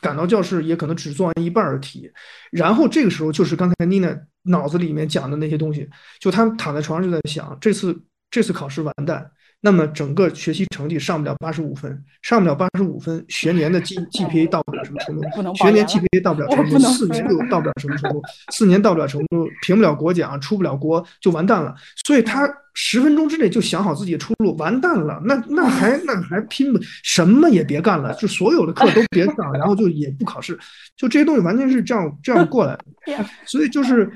[0.00, 2.10] 赶到教室也可能只做完一半的题，
[2.50, 9.30] 然后这个时候就是刚才妮娜脑子里面讲的那些东西，就他躺在床上就在想，这次这次考试完蛋。
[9.64, 15.22] 那么整个学习成绩上不了八十五分，上不了八十五分，学年的 G GPA 到不了什么程度，
[15.54, 18.20] 学年 GPA 到不了程度，四年又到不了什么程度，
[18.50, 21.72] 四年到不了程度，评不了国奖，出不了国就完蛋了。
[22.04, 30.58] 所以他十分钟之内就想好自己的出路，完蛋了，那那还那还拼不什么也别干了，就所有的课都别上，然后就也不考试，
[30.96, 33.24] 就这些东西完全是这样这样过来的。
[33.46, 34.10] 所以就是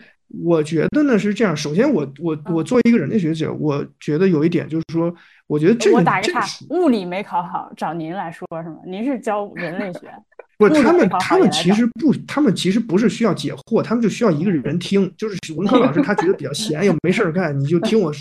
[0.45, 5.15] 我觉得呢是这样，首先我我我作为一个人类学者，我觉得有一点就是说。
[5.49, 8.79] 我觉得这个我打个岔，物理没考好，找您来说是吗？
[8.85, 10.13] 您是教人类学，
[10.59, 18.13] 不他们，他们其实不，他们其实不是需要解惑，他们就需要一个人听，就是文科老师他觉得比较闲，又没事儿干，你就听我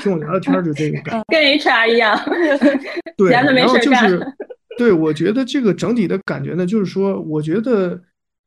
[0.00, 2.18] 听我聊聊天，就这个感觉，跟 HR 一样，
[3.16, 4.20] 对，然后就是，
[4.76, 8.00] 对我觉得这个整体的感觉呢，就是说，我觉得，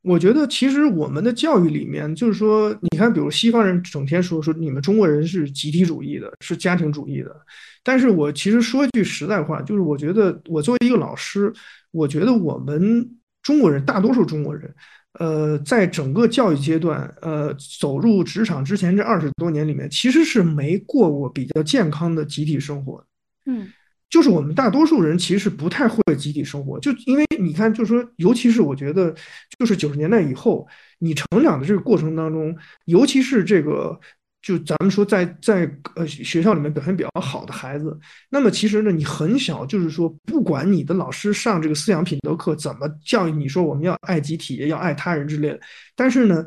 [0.05, 7.35] 我觉得其实我们的教育里面，就是说，你看，比如西方人整天说说你们中国人是集体主义的，是家庭主义的。
[7.83, 11.51] 但是我其实说句实在话，就是我觉得我作为一个老师，
[11.89, 13.09] 我觉得我们
[13.41, 14.71] 中国人，大多数中国人，
[15.19, 23.03] 呃，在整个教育阶段，呃，走入职场之前这二十多年里面，其实是没过过比较健康的集体生活。
[23.47, 23.67] 嗯，
[24.09, 29.13] 就是我们大多数人其实不太会集体生活，就因为你看，就是说，尤其是我觉得，
[29.59, 30.67] 就是九十年代以后，
[30.99, 33.99] 你成长的这个过程当中，尤其是这个。
[34.45, 45.59] 就咱们说，在在呃学校里面表现比较好的孩子，那么其实呢，你很小就是说，不管你的老师上这个思想品德课怎么教育你说我们要爱集体，要爱他人之类的，
[45.95, 46.45] 但是呢，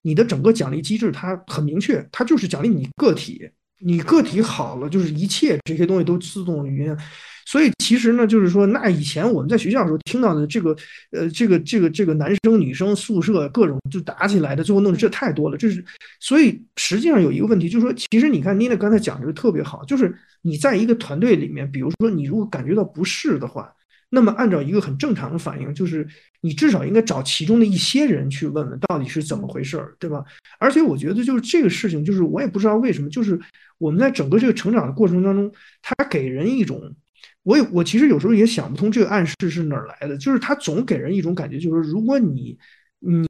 [0.00, 3.46] 你的整个奖励机制它很明确，它就是奖励你个体，
[3.84, 6.96] 你个体好了，就是一切这些东西都自动云。
[7.44, 10.74] 所以其实呢，就是说，那以前我们在学校的时候听到的这个，
[11.10, 15.56] 呃，这个这个这个男生女生宿舍各种就打起来的，最后弄的这太多了。
[15.56, 15.84] 这是，
[16.20, 23.70] 所以实际上有一个问题，就是说，其实你看妮娜刚才讲的特别好，就是你在一个团队里面，比如说你如果感觉到不适的话，
[24.14, 26.06] 那么按照一个很正常的反应，就是
[26.42, 30.22] 你至少应该找其中的一些人去问问到底是怎么回事儿，对吧？
[30.58, 33.40] 而且我觉得就是这个事情，就是我也不知道为什么，就是
[33.78, 36.94] 我们在整个这个成长的过程当中，它给人一种。
[37.44, 42.56] 我也我其实有时候也想不通这个暗示是哪儿来的，就是它总给人一种感觉，就是如果你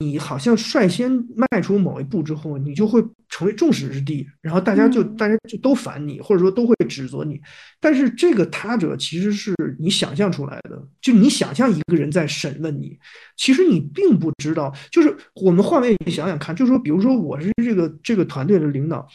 [0.01, 7.41] 你好像率先迈出某一步之后，你就会成为众矢之的，然后大家就大家就都烦你，或者说都会指责你。
[7.81, 12.99] 但是这个他者其实是你想象出来的，就你想象一个人在审问你，
[13.37, 14.73] 其实你并不知道。
[14.91, 19.09] 就是我们换位想想看，就是说，比如说我是这个这个团队的领导。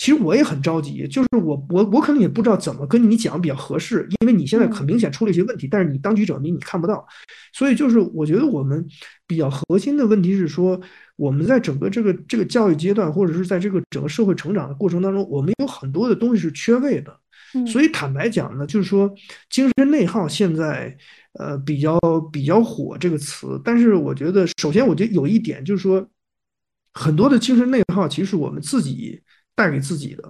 [0.00, 7.06] 其实我也很着急，就是我我我可能也不知道怎么跟你讲比较合适，因为你现在很明显出了一些问题，但是你当局者迷你看不到，
[7.52, 8.82] 所以就是我觉得我们
[9.26, 10.80] 比较核心的问题是说，
[11.16, 17.14] 我们在整个这个这个教育阶段，或者是在这个整个社会成长的过程当中，我们有很多的东西是缺位的，
[17.66, 19.14] 所以坦白讲呢，就是说
[19.50, 20.96] 精神内耗现在
[21.34, 22.00] 呃比较
[22.32, 26.08] 比较火这个词，但是我觉得首先我觉得有一点就是说，
[26.94, 29.20] 很多的精神内耗其实我们自己。
[29.60, 30.22] 带给自己的，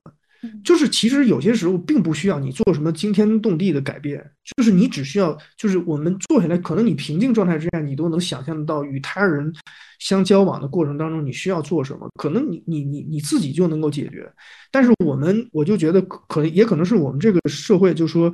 [0.64, 4.18] 就是其实有些时候并不需要你做什么惊天动地的改变，
[4.56, 9.54] 就是你只需要，就是我们坐下来，可能你平静状态之下，你都能想象得到与他人
[10.00, 14.28] 相交往的过程当中，你需要做什么，可能你你你你自己就能够解决。
[14.72, 18.32] 但是我们我就觉得，可能也可能是我们这个社会，就说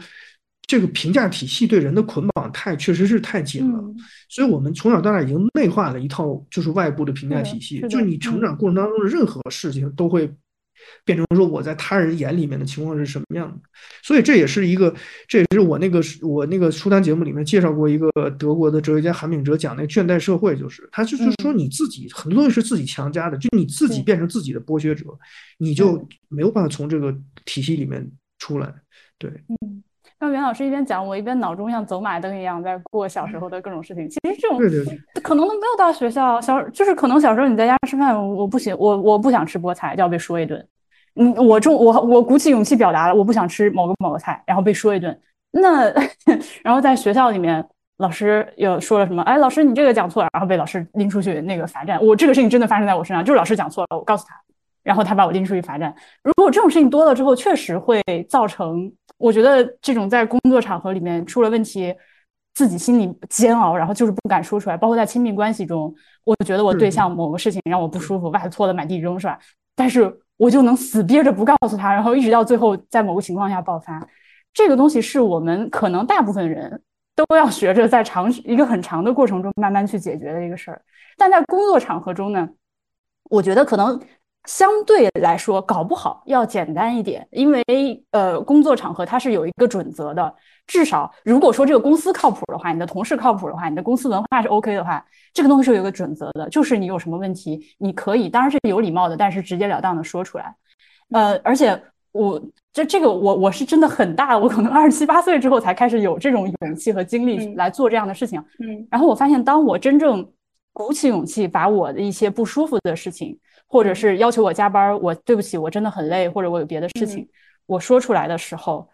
[0.67, 3.85] 这个评价体系对人的捆绑太确实是太紧了，
[4.31, 10.33] 所以我们从小到大已经内化了一套就是外部的评价体系，就是你成长过程当中的任何事情都会。
[11.05, 13.59] 变成说我在他人眼里面的情况是什么样的。
[14.03, 14.95] 所以这也是一个，
[15.29, 25.05] 这也是我那个我那个书单节目里面介绍过一个德国的哲学家韩炳哲讲那个倦怠社会，就是他就是说你自己很多东西是自己强加的，就你自己变成自己的剥削者，
[25.59, 28.73] 你就没有办法从这个体系里面出来。
[29.19, 29.83] 对，嗯。
[30.19, 34.09] 那袁老师一边讲，我一边脑中像走马灯一样在过小时候的各种事情。
[34.09, 34.59] 其实这种
[35.23, 40.67] 可能都没有到学校小，就是可能小时候你在家吃饭，我不行，我我不想吃菠菜，就要被说一顿。
[41.17, 45.19] 嗯，我中我我鼓起勇气表达了我不想吃某个某个菜，然后被说一顿。
[45.51, 45.91] 那
[46.63, 47.67] 然后在学校里面，
[47.99, 49.23] 老师又说了什么？
[49.23, 52.03] 哎，老师你这个讲错了，然后被老师拎出去那个罚站。
[52.05, 54.35] 我这个事情真的发生在我身上，就是老师讲错了，我告诉他，
[54.83, 55.95] 然后他把我拎出去罚站。
[56.23, 58.93] 如果这种事情多了之后，确实会造成。
[59.19, 61.95] 我觉得这种在工作场合里面出了问题，
[62.53, 64.77] 自己心里煎熬，然后就是不敢说出来。
[64.77, 69.39] 包括在亲密关系中，我觉得我对象某个事情让我不舒服，袜子脱了满地扔，是吧？
[69.75, 74.07] 但是我就能死憋着不告诉他，然后一直到最后在某个情况下爆发。
[74.53, 76.83] 这个东西是我们可能大部分人
[77.15, 80.83] 都要学着在长一个很长的过程中慢慢去解决的一个事儿。
[81.17, 82.49] 但在工作场合中呢，
[83.31, 84.01] 我觉得可能。
[84.47, 87.63] 相对来说，搞不好要简单一点，因为
[88.13, 90.35] 呃，工作场合它是有一个准则的。
[90.67, 100.55] 至少如果说这个公司靠谱的话，你的同事靠谱的话，你的公司文化是 OK 的话，这个东西是有一个准则的，就是你有什么问题，你可以当然是有礼貌的，但是直截了当的说出来。
[101.11, 101.81] 呃，而且
[102.11, 102.41] 我
[102.73, 108.41] 这这个我我是真的很大，我可能二十七八岁之后才开始有这种勇气和精力来做这样的事情。
[108.59, 110.29] 嗯，然后我发现，当我真正
[110.73, 113.39] 鼓起勇气把我的一些不舒服的事情。
[113.67, 117.29] 或者是要求我加班，我对不起，我真的很累，或者我有别的事情，
[117.67, 118.89] 我说出来的时候，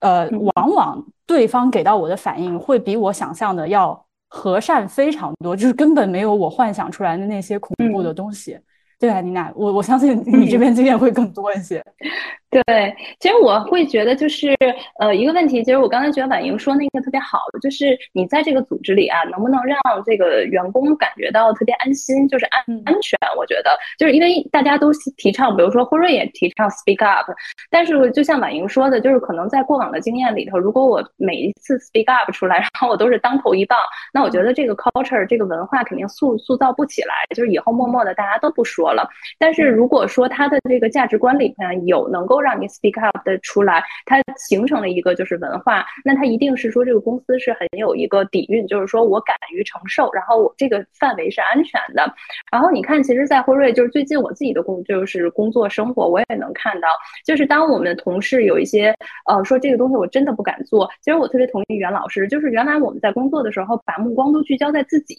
[0.00, 8.58] 呃，往往对方给到我的反应会比我想象的要和善非常多，就是根本没有我幻想出来的那些恐怖的东西。
[8.98, 11.84] 对啊，妮娜，我我相信你这边经验会更多一些。
[12.52, 14.54] 对，其实我会觉得就是
[15.00, 23.18] 呃一个问题，其实我刚才觉得婉莹说那个特别好，就是你在这个组织里啊，能不能让这个员工感觉到特别安心，就是安安全？
[23.38, 27.30] 我觉得就是因为大家都提倡，比如说辉瑞也提倡 speak up，
[27.70, 33.78] 但是就像婉莹说的，就是可能在过往的经验里头，如果我每一次 speak up 出来， 然后我都是当头一棒，
[34.12, 39.08] 那我觉得这个 culture 这个文化肯定塑塑造不起来，就是以后默默的大家都不说了。
[39.38, 52.12] 但是如果说他的这个价值观里面有能够让你 speak up 的出来，它形成了一个就是文化，那它一定是说这个公司是很有一个底蕴，就是说我敢于承受，然后我这个范围是安全的。
[52.50, 56.88] 然后你看，其实，在辉瑞就是最近我自己的工就是工作生活，我也能看到，
[57.24, 58.94] 就是当我们同事有一些
[59.26, 65.16] 呃说这个东西我真的不敢做，其实我特别同意袁老师，就是原来我们在工作的时候把目光都聚焦在自己，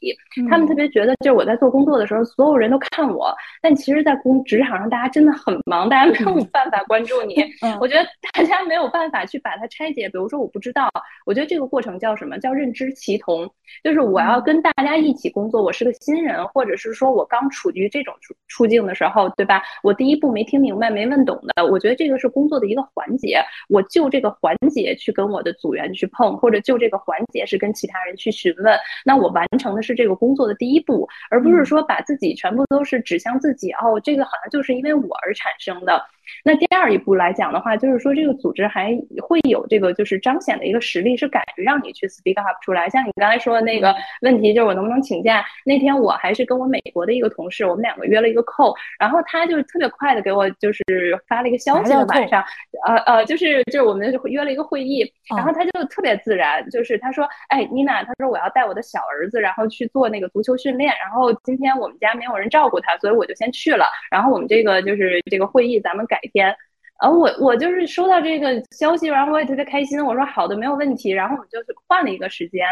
[0.50, 7.44] 他们特别觉得就是我在做工作的时候所有人都看我，但其实，在工职场上大家真的很忙，大家没有办法关注你。
[7.80, 10.10] 我觉得大家没有办法去把它拆解。
[10.10, 10.90] 比如说，我不知道，
[11.26, 12.38] 我觉得这个过程叫什么？
[12.40, 13.50] 叫认知齐同，
[13.84, 15.62] 就是我要跟大家一起工作。
[15.62, 19.62] 我是个新人，或者是说我刚处于这种处处境的时候，对吧？
[19.84, 23.44] 我第一步没听明白、没问懂的，我觉得这个是工作的一个环节。
[23.70, 28.78] 我就这个环节去跟我的组员去碰，或者就这个环节是跟其他人去询问。
[29.06, 33.72] 那我完成的是这个工作的第一步，而不是说把自己全部都是指向自己。
[33.74, 36.04] 哦，这个好像就是因为我而产生的。
[36.44, 42.90] 那第二一步来讲的话，就是说这个组织还会有这个就是彰显的一个实力，是敢于让你去 speak up 出来。
[42.90, 45.44] 像你刚才说的那个问题，就是我能不能请假？
[45.66, 50.84] 那天我还是跟我美国的一个同事，我们两个约了一个 call，然后他就特别快的给我就是
[51.28, 52.44] 发了一个消息，晚上，
[52.86, 63.86] 呃呃，就是就是我们约了一个会议，然后他就特别自然，就是他说，哎，妮娜，他说我要带我的小儿子，然后去做那个足球训练，然后今天我们家没有人照顾他，所以我就先去了。
[64.12, 66.56] 然后我们这个就是这个会议，咱们改天。
[67.02, 70.04] 然后我我就是收到这个消息，然后我也特别开心。
[70.06, 71.10] 我说好的，没有问题。
[71.12, 72.66] 然后我们就是换了一个时间。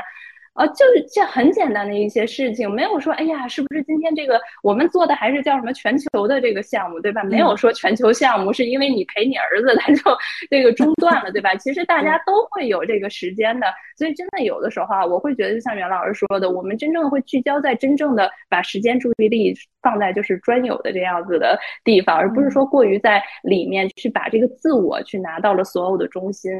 [0.53, 7.23] 呃，就是这很简单的一些事情，没有说，哎呀，是不是今天这个我们做的还是叫什么全球的这个项目，对吧？
[7.23, 10.01] 没有说全球项目是因为你陪你儿子他就
[10.49, 11.55] 这个中断了，对吧？
[11.55, 26.51] 其实大家都会有这个时间的，所以真的有的时候啊，我会觉得就像袁老师说的，我们真正会聚焦在真正的把时间注意力放在就是专有的这样子的地方，而不是说过于在里面去把这个自我去拿到了所有的中心。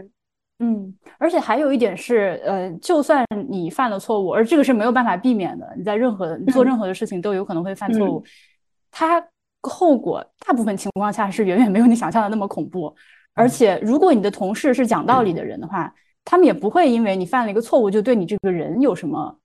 [0.64, 8.24] 嗯，而且还有一点是，呃，就算你犯了错误，而这个是没有办法避免的，你在任何你做任何的事情都有可能会犯错误，
[8.92, 9.22] 它
[9.62, 12.96] 后果大部分情况下是远远没有你想象的那么恐怖。
[13.34, 15.92] 而且，如果你的同事是讲道理的人的话，
[16.24, 19.36] 他们也不会因为你犯了一个错误就对你这个人有什么，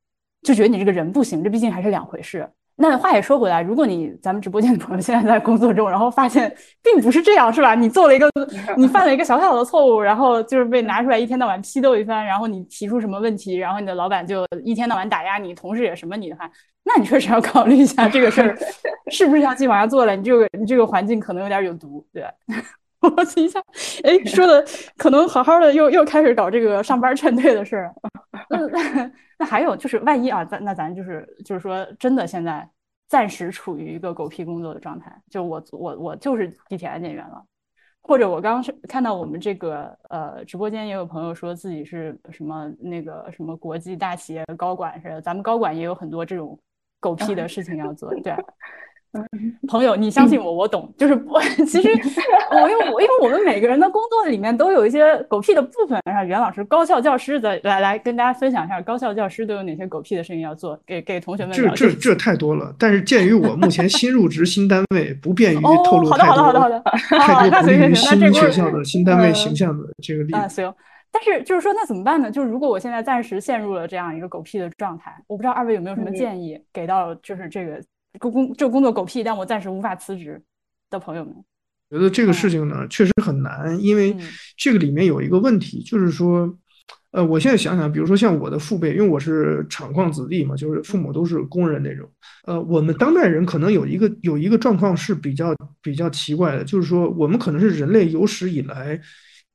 [0.43, 2.47] 就觉得你这个人不行，这毕竟还是两回事。
[2.79, 7.75] 那话也说回来，如果你咱们直播间的朋友现在在工作中，然后发现并不是这样，是吧？
[7.75, 8.31] 你做了一个，
[8.77, 16.51] 你犯了一个小小的错误，然后就是被拿出来一天到晚批斗一番，然后你提出什么问题，然后你的老板就一天到晚打压你，同事也什么你的话，
[16.85, 18.55] 那你确实要考虑一下这个事儿
[19.11, 22.31] 是不是要继续往下做了，你这个你这个环境可能有点有毒，对吧？
[23.17, 23.59] 我听一下，
[24.05, 24.65] 哎，说的
[24.97, 27.95] 可能好好的，又又开始搞这个上班劝退的事儿。
[28.51, 28.59] 那
[29.39, 32.69] 那还有就是，万一啊，咱那咱就是就是说，真的现在
[33.07, 37.45] 暂时处于一个狗屁工作的状态，就我我我就是地铁安检员了，
[38.01, 46.59] 或者我刚是看到我们这个呃直播间也有朋友说自己是什么那个什么国际大企业高管似的，咱们高管也有很多这种
[46.99, 48.35] 狗屁的事情要做，对。
[49.69, 50.93] 朋友，你相信我，我懂。
[50.97, 51.89] 就是我 其实
[52.51, 56.01] 我因为我因为我们每个人的工作里面都有一些狗屁的部分。
[56.05, 61.55] 让袁老师，高校教师的来来跟大家分享一下，高校教师都有哪些狗屁的事情要做，给给同学们。
[61.55, 62.75] 这这这太多了。
[62.79, 66.81] 但是鉴于我目前新入职新单位，不便于透露太多好的好的好的
[67.19, 70.49] 太多关于新学校的新单位形象的这个例子。
[70.49, 70.75] 行。
[71.13, 72.31] 但是就是说，那怎么办呢？
[72.31, 77.79] 就是如果我现在暂时陷入了这样一个狗屁的状态，我不知道二位有没有什么建议给到，就是这个。
[78.19, 80.41] 工工这工作狗屁，但我暂时无法辞职
[80.91, 81.35] 的朋友们，
[81.91, 84.17] 觉得这个事情呢确实很难，因为
[84.57, 86.57] 这个里面有一个问题，就是说，
[87.11, 92.09] 呃，我现在想想，比如说像我的父辈，因为我是厂矿子弟嘛，就是父母都是工人那种，
[92.47, 99.01] 呃，我们当代人可能有一个有一个状况是比较比较奇怪的，就是说我们可能是人类有史以来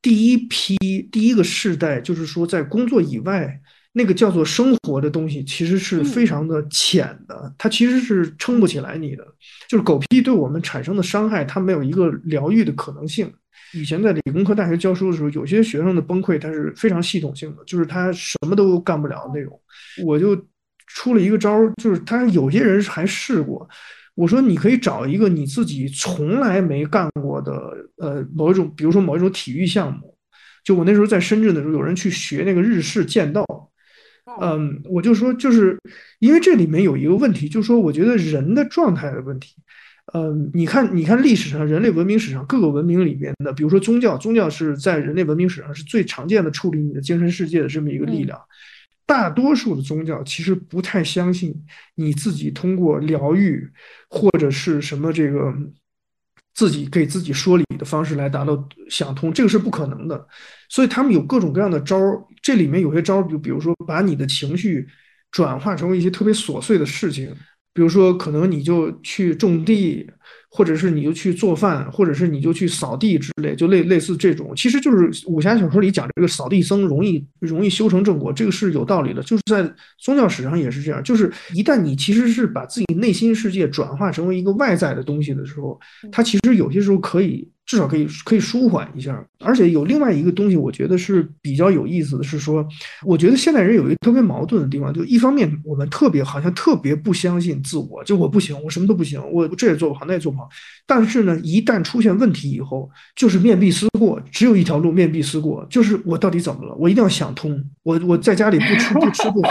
[0.02, 0.78] 第一批
[1.12, 3.61] 第一个世代，就是说在工作以外。
[3.94, 9.28] 那个叫做生活的东西，其实是非常的浅的，它其实是撑不起来你的。
[9.68, 13.32] 就是狗屁对我们产生的伤害，它没有一个疗愈的可能性。
[13.74, 19.60] 以前在理工科大学教书的时候，有些学生的崩溃，它是非常系统性的，就是他什么都干不了那种。
[20.04, 20.36] 我就
[20.88, 23.68] 出了一个招儿，就是他有些人还试过，
[24.16, 27.54] 我说你可以找一个你自己从来没干过的，
[27.98, 30.18] 呃，某一种，比如说某一种体育项目。
[30.64, 33.46] 就我那时候在深圳的时候，有人去学那个日式剑道。
[34.40, 35.78] 嗯，我就说，就是
[36.20, 39.56] 因为这里面有一个问题，就是说，我觉得人的状态的问题。
[40.14, 48.40] 嗯，你看，你看历史上人类文明史上各个文明里面的，比如说宗教，宗教是在人类文明史上是最常见的处理你的精神世界的这么一个力量。
[49.06, 51.54] 大多数的宗教其实不太相信
[51.96, 53.68] 你自己通过疗愈
[54.10, 55.54] 或者是什么这个
[56.54, 60.28] 自己给自己说理的方式来达到想通，这个是不可能的。
[60.70, 64.88] 所以他们有各种各样的招儿，这里面有些招儿，就比如说把你的情绪
[65.32, 67.34] 转化成为一些特别琐碎的事情，
[67.74, 70.10] 比如说可能你就去种地。
[70.54, 79.24] 或者是你就去做饭，或者是你就去扫地之类，就类类似这种，其实就是武侠小说里讲这个扫地僧容易容易修成正果，这个是有道理的。
[79.24, 79.64] 就是在
[79.98, 85.80] 宗教史上也是这样，就是一旦你其实是把自己内心世界转化成为一个外在的东西的时候，
[86.12, 89.24] 它其实有些时候可以至少可以可以舒缓一下。
[89.40, 92.66] 而且有另外一个东西，我觉得是比较有意思的是说，
[93.04, 100.48] 我觉得现代人有一个特别矛盾的地方，就一方面我们特别好像特别不相信自我，就我不行，我什么都不行，我这也做不好，那也做不好。
[100.86, 106.76] 但是呢，一旦出现问题以后，就是面壁思过，只有一条路，面壁思过，就是我到底怎么了？
[106.76, 107.64] 我一定要想通。
[107.84, 109.50] 我我在家里不吃不吃不喝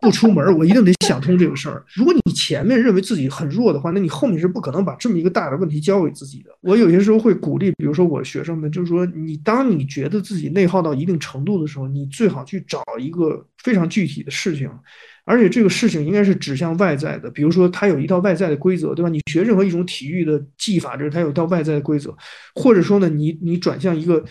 [0.00, 1.82] 不出门，我一定得想通这个事儿。
[1.94, 6.50] 如果你前面认为自己很弱的话，那你后面是不可能把这么一个大的问题交给自己的。
[6.60, 14.68] 我有些时候会鼓励，比如说我学生们，就是说，你当你觉得自己内耗到一定程度的时候，你最好去找一个非常具体的事情。
[15.26, 19.08] 而且这个事情应该是指向外在的，比如说它有一套外在的规则，对吧？
[19.08, 22.14] 你学任何一种体育的技法，就是它有一套外在的规则，
[22.54, 24.22] 或者说呢，你你转向一个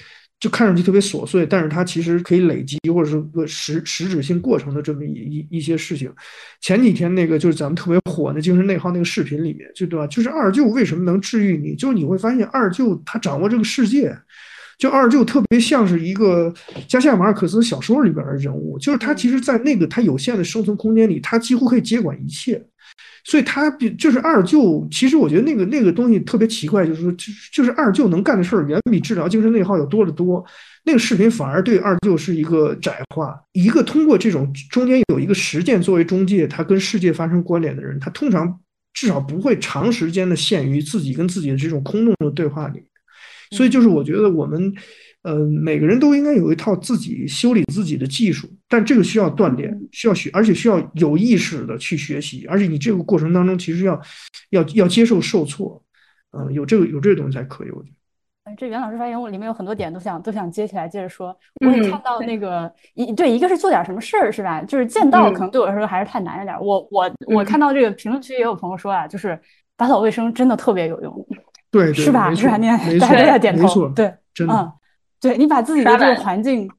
[0.44, 6.12] 就看上去特别琐碎，但是它其实可以累积或者是个实实质性过程的这么一一一些事情。
[6.60, 10.06] 前几天那个就是咱们特别火的精神内耗那个视频里面，就对吧？
[10.08, 11.76] 就是二舅为什么能治愈你？
[11.76, 14.14] 就是你会发现二舅他掌握这个世界。
[14.78, 16.54] 就二舅特别像是一个
[16.90, 22.62] 加西亚马尔克斯小说里边的人物，就是他其实，在那个他有限的生存空间里，他几乎可以接管一切，
[23.24, 24.88] 所以他比就是二舅。
[24.92, 27.12] 其实我觉得那个那个东西特别奇怪，就是说，
[27.52, 30.44] 就是二舅能干的事儿远比治疗精神内耗要多得多。
[30.86, 38.60] 那个视频反而对二舅是一个窄化，一个通过这种中间有一个实践作为中介，他跟世界发生关联的人，他通常
[38.94, 42.84] 至少不会长时间的陷于自己跟自己的这种空洞的对话里。
[43.52, 44.74] 所以就是我觉得我们，
[45.24, 54.00] 呃，每个人都应该有一套自己修理自己的技术，但这个需要锻炼，需要学，而且需要有意识的去学习，而且你这个过程当中其实要，
[54.52, 55.82] 要要接受受挫，
[56.32, 57.96] 嗯，有这个有这个东西才可以，我觉得。
[58.58, 61.36] 这袁老师发言，我里面有很多点都想都想接起来接着说。
[61.66, 64.62] 我也看到那个一对，一个是做点什么事儿是吧？
[64.64, 66.54] 就是见到可能对我来说还是太难了点。
[66.60, 69.40] 我我我看到这个评论区也有朋友说啊，就是
[69.78, 71.28] 打扫卫生真的特别有用，
[71.72, 72.36] 对，是吧？
[72.36, 72.58] 是吧？
[72.58, 72.68] 你
[73.00, 74.74] 大家都在点头，对，真的，
[75.24, 76.70] 对你把自己的这个环境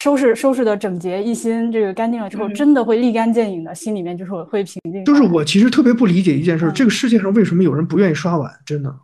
[0.00, 5.02] 收拾收拾的整洁一新，这个干净了之后，真的会立竿见影的，心里面就是会平静。
[5.06, 8.52] 就是我其实特别不理解一件事，这个世界上为什么有人不愿意刷碗？
[8.66, 8.94] 真的。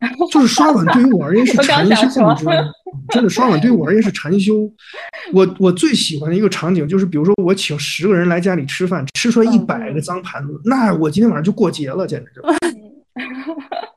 [0.30, 2.70] 就是刷碗对于我而言是禅修，你知道吗？
[3.08, 4.70] 真的刷碗对于我而言是禅修。
[5.32, 12.42] 我我最喜欢的一个场景就是，比如说我请十个人来家里吃饭，吃出来一百个脏盘子，那我今天晚上就过节了，简直就。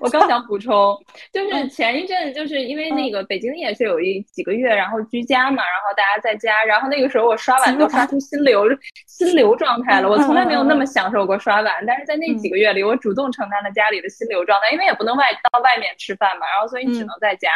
[0.00, 0.96] 我刚想补充，
[1.32, 8.64] 就是前一阵，就是因为那个北京也是有一几个月，然后居家嘛，然后大家在家，然后那个时候我刷碗都刷出心流
[9.06, 10.08] 心流状态了。
[10.08, 17.50] 我从来没有那么享受过刷碗，但是在那几个月里，我主动承担了家里的心流状态，因为也不能外到外面吃饭嘛，然后所以你只能在家。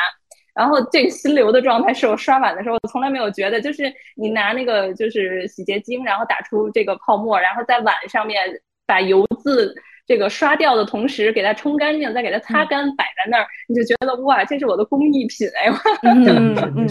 [0.55, 8.41] 然后这个心流的状态是我刷碗的时候，我从来没有觉得，就是你拿那个就是洗洁精，然后打出这个泡沫，然后在碗上面
[8.87, 9.75] 把油渍。
[10.07, 15.73] 这个刷掉的同时，给它冲干净，再给它擦干，摆在那儿，你就觉得哇，这是我的工艺品哎！
[16.03, 16.87] 嗯嗯，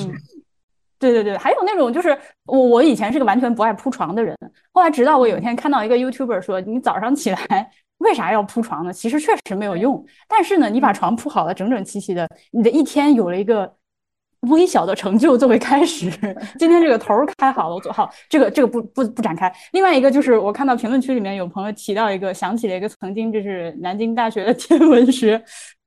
[0.98, 4.36] 对对对，还有那种就是我我以前是个完全不爱铺床的人，
[4.72, 8.92] 后来直到我有一天看到一个 YouTuber 说，你早上起来 为啥要铺床呢？
[8.92, 13.76] 其实确实没有用，但是呢，你把床铺好了，整整齐齐的，你的一天有了一个。
[14.50, 16.10] 微小的成就作为开始，
[16.60, 19.52] 今天这个头开好了，我做好这个这个不不不展开。
[19.72, 25.44] 另外一个就是我看到评论区里面有朋友提到一个，想起了一个曾经就是南京大学的天文学。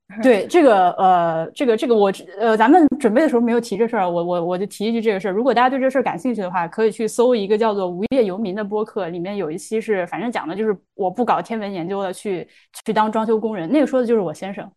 [0.22, 5.32] 对这个呃这个这个我呃咱们准备的时候没有提这事儿，我我我就提一句这个事儿。
[5.32, 12.46] 如果大家对这事儿感兴趣的话，可以去搜一个叫做《无业游民》的播客，里面有一期是反正讲的就是我不搞天文研究了，去
[12.86, 13.68] 去当装修工人。
[13.68, 14.70] 那个说的就是我先生，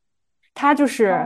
[0.56, 1.24] 他就是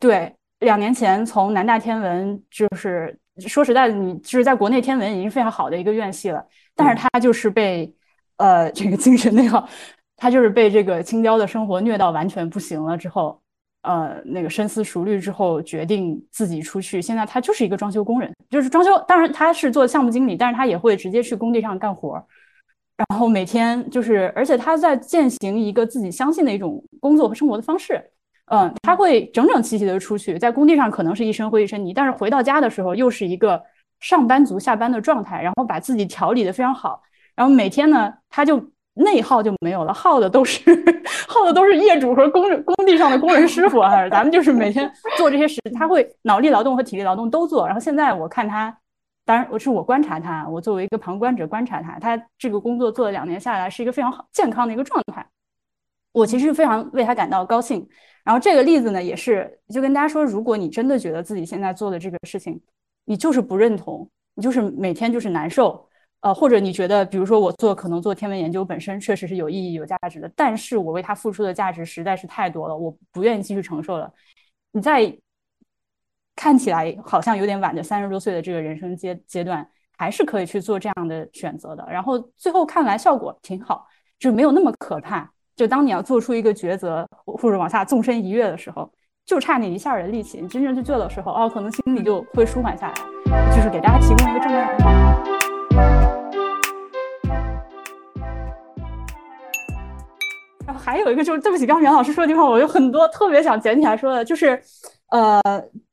[0.00, 0.34] 对。
[0.64, 6.44] 两年前从南大天文，就是说实在的，你就是在国内天文已经非常好的一个院系了，
[6.74, 7.94] 但是他就是被
[8.38, 9.68] 呃这个精神内耗，
[10.16, 13.40] 他就是被这个青椒的生活虐到完全不行了之后，
[13.82, 22.14] 呃那个深思熟虑之后决定自己出去，现在他就是一个装修工人，就是装修，当然他是做项目经理，但是他也会直接去工地上干活，
[23.08, 28.02] 然后每天就是，而且他在践行一个自己相信的一种工作和生活的方式。
[28.46, 33.62] 嗯，他会整整齐齐的出去，在工地上可能是一身灰一身泥，但是回到家的时候又是一个
[34.00, 37.00] 上班族下班的状态，然后把自己调理的非常好，
[37.34, 40.60] 然后每天呢，他就内耗就没有了，耗的都是
[41.26, 48.76] 耗的都是业主和工工地上的工人师傅啊，咱们就是每天做这些事，他会脑力劳动和体力劳动都做，然后现在我看他，
[49.24, 55.26] 当然我是我观察他，我作为一个旁观者观察他，他这个工作做了两年下来是一个非常好健康的一个状态，
[56.12, 57.88] 我其实非常为他感到高兴。
[58.24, 62.60] 然后这个例子呢，也是就跟大家说，如果你真的觉得自己现在做的这个事情，
[63.04, 65.86] 你就是不认同，你就是每天就是难受，
[66.20, 74.10] 呃，或者你觉得，比如说我做可能做天文研究本身确实是有意义、有价值的，但是我为它付出的价值实在是太多了，我不愿意继续承受了。
[74.72, 75.14] 你在
[76.34, 79.68] 看起来好像有点晚的三十多岁的这个人生阶阶段，
[79.98, 81.86] 还是可以去做这样的选择的。
[81.90, 83.86] 然后最后看来效果挺好，
[84.18, 85.33] 就没有那么可怕。
[85.56, 88.90] 就当你要做出一个抉择，或者往下纵身一跃的时候，
[89.24, 90.40] 就差那一下的力气。
[90.40, 92.94] 你真正去做的时候，哦，可能心里就会舒缓下来。
[93.54, 94.74] 就是给大家提供一个正面的。
[100.66, 104.60] 然后还有一个就是，对不起，刚刚袁老师说的地方，我有很多特别想捡起来说的，就是，
[105.10, 105.40] 呃，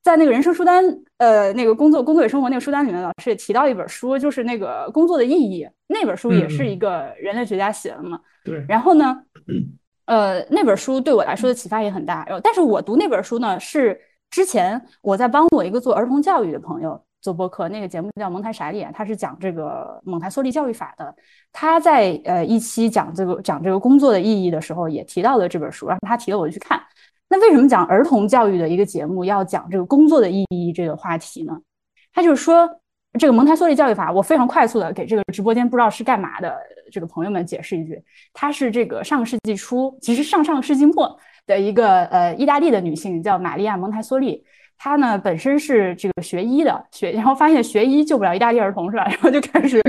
[0.02, 0.84] 在那个人生书单，
[1.18, 5.68] 呃，那个工作、工作与生活那个书单里面，老师也提到一本书，就是那个工作的意义。
[5.86, 8.20] 那本书也是一个人类学家写的嘛。
[8.44, 8.66] 对。
[8.68, 9.22] 然后呢？
[10.06, 12.26] 呃，那本书对我来说的启发也很大。
[12.26, 21.16] 然后，但是我读那本书呢，是之前我在帮我一个做儿童教育的朋友做播客，那个节目叫蒙台傻脸，他是讲这个蒙台梭利教育法的。
[21.54, 26.82] 他在呃一期讲这个讲这个工作的意义的时候，也提到了这本书，然后他提了我就去看。
[27.30, 31.58] 那为什么讲儿童教育的一个节目要讲这个工作的意义这个话题呢？
[32.14, 32.70] 他就是说。
[33.20, 36.58] 这个蒙台梭利教育法，我非常快速的给这个直播间不知道是干嘛的
[36.92, 38.00] 这个朋友们解释一句，
[38.34, 41.18] 她是这个上个世纪初，其实上上世纪末
[41.48, 44.44] 的一个呃意大利的女性，叫玛利亚蒙台梭利。
[44.78, 49.06] 她呢本身是这个学医的，学然后发现学医救不了意大利儿童是吧？
[49.10, 49.82] 然后就开始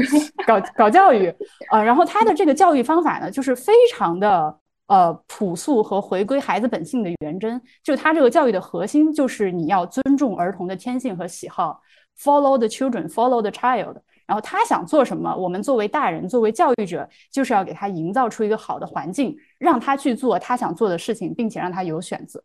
[0.46, 1.34] 搞搞教育，
[1.70, 4.55] 呃，然后她的这个教育方法呢，就是非常的
[4.88, 7.61] 呃朴素和回归孩子本性的原真。
[7.82, 11.80] 就她这个教育的核心就是你要尊重儿童的天性和喜好。
[12.20, 13.96] Follow the children, follow the child。
[14.32, 22.42] 然后他想做什么，我们作为大人，作为教育者，就是要给他营造出一个好的环境，让他去做他想做的事情，并且让他有选择。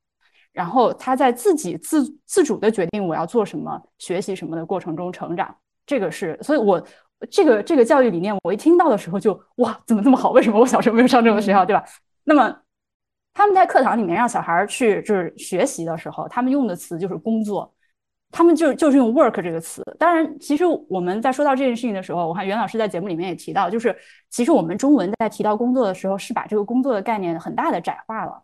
[0.51, 6.85] 然后他在自己自自主的决定我要做什么、学习什么的过程中成长，这个是，所以我
[7.31, 10.31] 这个这个教育理念，我一听到的时候就哇，怎么这么好？
[10.31, 11.81] 为什么我小时候没有上这种学校，对吧？
[12.25, 12.53] 那么
[13.33, 17.73] 他们在课堂里面让小孩去就是学习的时候，他们用的词就是工作，
[18.37, 19.81] 他们就就是用 work 这个词。
[19.97, 23.95] 当然，其实我们在说到这件事情的时候，我看袁老师在节目里面也提到，就是
[24.29, 28.43] 其实我们中文在提到工作的时候，是把这个工作的概念很大的窄化了，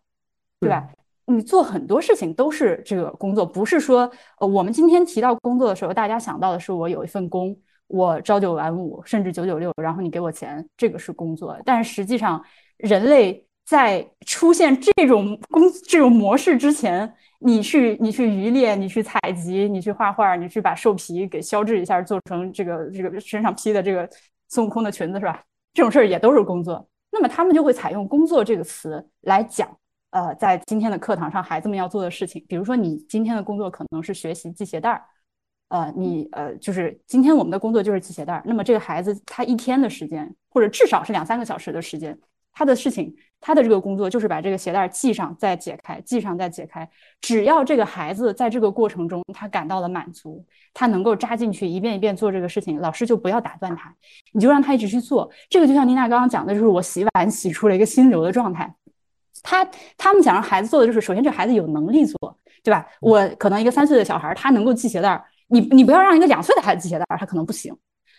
[0.59, 0.89] 对吧？
[1.27, 11.55] 你做很多事情都是这个工作，不是说呃，我们今天提到工作的时候，大家想到的是我有一份工，我朝九晚五，甚至九九六，然后你给我钱，这个是工作。
[11.63, 12.43] 但实际上，
[12.77, 17.13] 人类在出现这种工这种模式之前，
[17.43, 24.09] 你去你去渔猎，你去采集，你去画画，你去把兽皮给削制一下，做成这个这个身上披的这个
[24.49, 25.43] 孙悟空的裙子，是吧？
[25.73, 26.87] 这种事儿也都是工作。
[27.11, 29.69] 那么他们就会采用“工作”这个词来讲。
[30.09, 35.01] 呃，在今天的课堂上，孩子们要做的事情，比如说你今天的工作可能是学习系鞋带儿，
[35.69, 38.43] 呃，你呃，就是今天我们的工作就是系鞋带儿。
[38.45, 42.15] 那么这个孩子他一天的时间，或者至少是两三个小时的时间，
[42.51, 43.15] 他的事情，
[43.45, 46.89] 他的这个工作就是把这个鞋带系上再解开，系上再解开。
[47.19, 53.93] 只要这个孩子在这个过程中他感到了满足，他能够扎进去一遍一遍做这个事情，老师就不要打断他，
[54.31, 55.29] 你就让他一直去做。
[55.49, 58.73] 这个就像妮娜刚刚讲的，就是我洗碗洗出了一个心流的状态。
[59.41, 62.87] 他他们想让孩子做的就是，首先这孩子有能力做，对吧？
[63.01, 67.75] 我可能一个三岁的小孩，他能够系鞋带儿，你你不要让一个两岁的孩子系鞋带儿，他可能不行。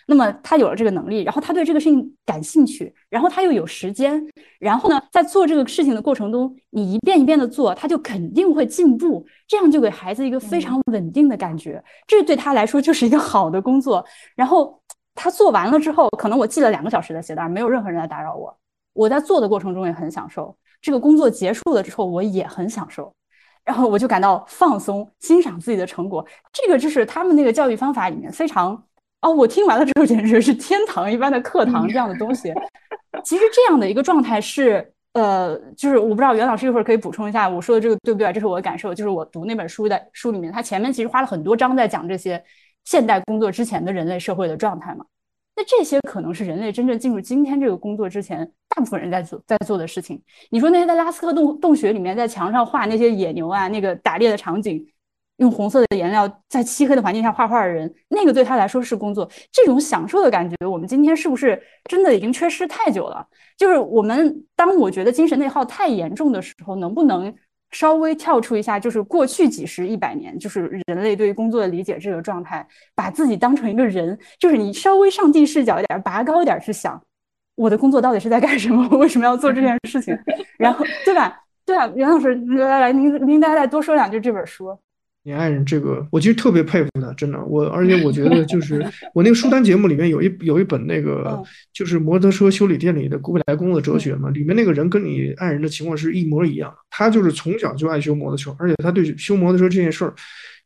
[0.06, 4.24] 那么他有了这个能力，然后他对这个事情感兴趣，然后他又有时间，
[4.58, 14.04] 然后呢，在做这个事情的过程中，你一遍一遍的做，他就肯定会进步，这样就给孩子一个非常稳定的感觉，这对他来说就是一个好的工作。
[14.34, 14.80] 然后
[15.14, 18.56] 他做完了之后，可能我系了两个小时的鞋带儿，没有任何人来打扰我，
[18.92, 20.56] 我在做的过程中也很享受。
[20.82, 23.10] 这个工作结束了之后，我也很享受，
[23.64, 26.26] 然后我就感到放松，欣赏自己的成果。
[26.52, 28.84] 这个就是他们那个教育方法里面非常
[29.24, 32.52] 哦，我听完了之后简直是天堂一般的课堂这样的东西。
[33.24, 38.30] 其实这样的一个状态是呃，就是我不知道袁老师一会儿可以补充一下我说的这个对不对？
[38.34, 42.42] 这是我的感受，就是我读那本书的书里面，他前面其实花了很多章在讲这些
[42.84, 45.06] 现代工作之前的人类社会的状态嘛。
[45.56, 50.20] 那这些可能是人类真正进入今天这个工作之前，大部分人在做在做的事情。
[50.50, 54.84] 你说那些在拉斯克洞洞穴里面在墙上画那些野牛啊，那个打猎的场景，
[55.38, 59.28] 用红色的颜料在漆黑的环境下画画的人，那个对他来说是工作。
[59.50, 63.26] 这种享受的感觉，我们今天是不是真的已经缺失太久了？
[63.56, 67.34] 就是我们当我觉得精神内耗太严重的时候，能不能？
[67.70, 72.64] 稍微跳出一下，就是过去几十一百年，就是人类对于工作的理解这个状态，
[72.94, 77.02] 把自己当成一个人，就是你稍微上帝视角一点，拔高一点去想，
[77.56, 78.88] 我的工作到底是在干什么？
[78.92, 80.16] 我 为什么要做这件事情？
[80.56, 81.36] 然后，对吧？
[81.66, 84.78] 对啊，袁老师，来来来，您您大家再多说两句这本书。
[85.26, 87.42] 你爱人这个，我其实特别佩服他，真的。
[87.46, 96.70] 我而且我觉得，就是 我那个书单节目里面有一有一本那个，就是摩托车修理店里的未来工的哲学嘛，里面那个人跟你爱人的情况是一模一样。
[96.90, 100.12] 他就是从小就爱修摩托车，而且他对修摩托车这件事儿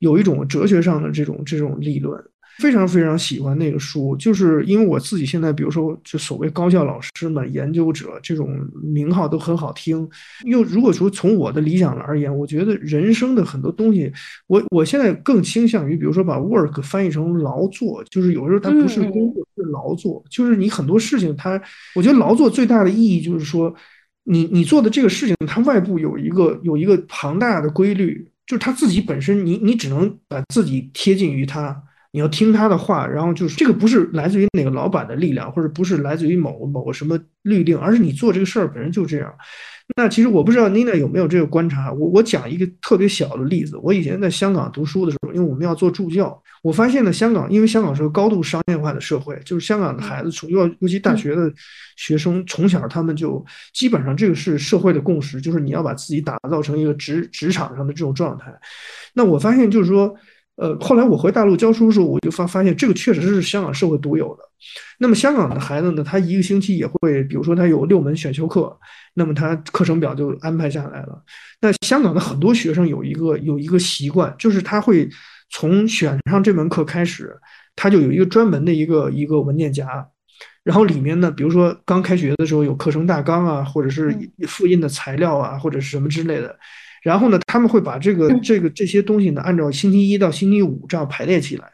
[0.01, 2.21] 有一种哲学上的这种这种理论。
[2.59, 10.09] 非常非常喜欢那个书，就是因为我自己现在，比如说，就所谓高校老师们、研究者这种名号都很好听。
[10.45, 14.13] 又如果说从我的理想而言，我觉得人生的很多东西，
[14.49, 21.61] 我我现在更倾向于，比如说把 work 翻译成劳作，就是有时候它不是工作，是劳作，就是你很多事情，它
[21.95, 23.73] 我觉得劳作最大的意义就是说，
[24.25, 31.81] 你你做的这个事情，它外部有一个有一个庞大的规律，就是他自己本身，你你只能把自己贴近于他。
[32.19, 39.33] 你要听他的话，然后就是这个不是来自于哪个老板的力量，或者不是来自于某某个什么律令，而是你做这个事儿本身就这样。
[39.97, 41.93] 那其实我不知道妮娜有没有这个观察。
[41.93, 43.79] 我我讲一个特别小的例子。
[43.85, 51.53] 我以前在香港读书的时候，因为我们要做助教，我发现呢，香港因为香港是个高度商业化的社会，就是香港的孩子从尤尤其大学的
[51.95, 53.43] 学生从小他们就
[53.73, 58.53] 基本上这个是社会的共识，就是你要把自己打造成一个职职场上的这种状态。
[59.15, 60.13] 那我发现就是说。
[60.59, 64.43] 呃，后来我回大陆教书的时候，我就发发现这个确实是香港社会独有的。
[64.99, 68.77] 那么香港的孩子呢，他一个星期也会，比如说他有六门选修课，
[69.15, 71.23] 那么他课程表就安排下来了。
[71.61, 75.09] 那香港的很多学生有一个有一个习惯，就是他会
[75.51, 77.33] 从选上这门课开始，
[77.77, 79.87] 他就有一个专门的一个一个文件夹，
[80.69, 84.15] 然后里面呢，比如说刚开学的时候有课程大纲啊，或者是
[84.47, 86.55] 复印的材料啊，或者是什么之类的。
[87.03, 91.73] 然后呢，他们会把这个这个这些东西呢，按照星期一到星期五这样排列起来。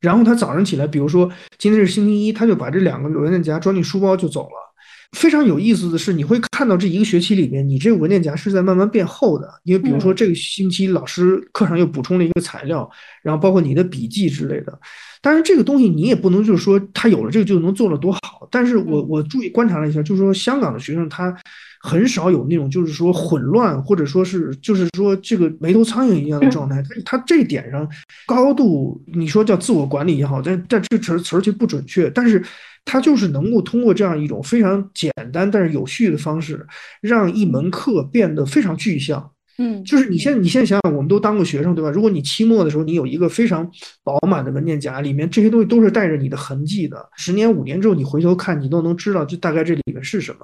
[0.00, 4.72] 然后他早上起来，比如说今天是星期一，他就把这两个文件夹装进书包就走了。
[5.18, 12.88] 非常有意思的是，你会看到这一个学期里面，你这个文件夹是在慢慢变厚的，因为比如说这个星期老师课上又补充了一个材料，
[13.20, 14.78] 然后包括你的笔记之类的。
[15.22, 18.46] 当然，这个东西你也不能就是说他有了这个就能做了多好。
[18.50, 21.34] 但是我我注意观察了一下，就是说香港的学生他
[21.80, 26.82] 很少有那种就是说混乱，或者说是就是说这个没头苍蝇一样的状态。
[26.82, 27.88] 他他这一点上
[28.26, 32.44] 高度，你说叫自我管理也好，但但这词词儿其实不准确，但是
[32.84, 36.66] 他就是能够通过这样一种非常简单但是有序的方式，
[37.00, 39.30] 让一门课变得非常具象。
[39.62, 41.88] 嗯，就是你现在你现在想想，我们都当过学生，对吧？
[41.90, 43.70] 如果你期末的时候你有一个非常
[44.02, 50.38] 饱满的文件夹，里面这些东西都是带着你的痕迹的，十年五年之后你回头看，你都能知道就大概这里面是什么。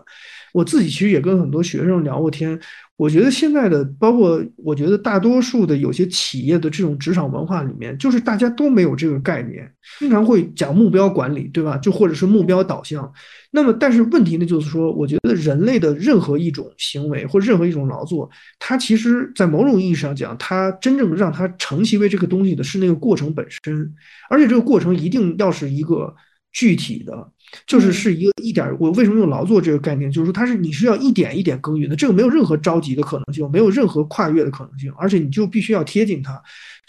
[0.52, 2.58] 我自己其实也跟很多学生聊过天。
[2.96, 11.76] 我觉得现在的，包括我觉得大多数的有些企业的这种职场文化里面，就是大家都没有这个概念，经常会讲目标管理，对吧？
[11.78, 13.12] 就或者是目标导向。
[13.51, 23.94] 那么，但是问题呢，就是说，我觉得人类的任何一种行为或任何一种劳作，它其实在某种意义上讲，它真正让它成其为这个东西的是那个过程本身，
[24.28, 26.14] 而且这个过程一定要是一个
[26.53, 27.32] 具体的。
[27.66, 30.12] 就是是一个一点，我为什么用劳作这个概念？
[30.12, 36.38] 就是说它是你是要一点一点耕耘的，这个没有任何着急的可能性，没有任何跨越的可能性，而且你就必须要贴近它。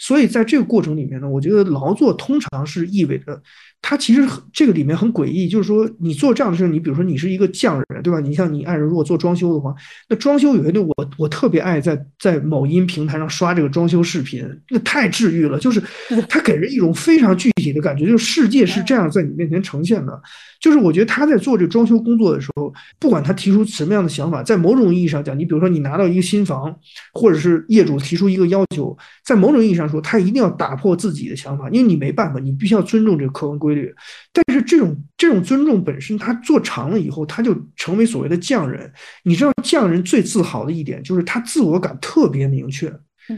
[0.00, 3.40] 所以在这个过程里面呢，我觉得劳作通常是意味着。
[3.82, 8.20] 它其实这个里面很诡异，就是说你做这样的事，你比如说你是一个匠人，对吧？
[8.20, 9.74] 你像你爱人如果做装修的话，
[10.08, 15.82] 那装修有一对我我特别爱在在某音平台上刷这个装修视频，那太治愈了，就是
[16.28, 20.22] 它给人一种非常具体的感觉，就是世界是这样在你面前呈现的。
[20.60, 26.76] 就是我觉得他在做这个装修工作的时候，不管他提出什么样的想法，在某种意义上讲，你比如说你拿到一个新房，
[27.14, 28.94] 或者是业主提出一个要求，
[29.24, 33.70] 在某种意义上说，他一定要打破自己的想法，因为你没办法，你必须要尊重这个客观规。
[33.70, 33.94] 规律，
[34.32, 38.92] 但是这种这种尊重本身，他做长了以后，他就成为所谓的匠人。
[39.22, 42.92] 你知道，匠人最自豪的一点就是他自我感特别明确，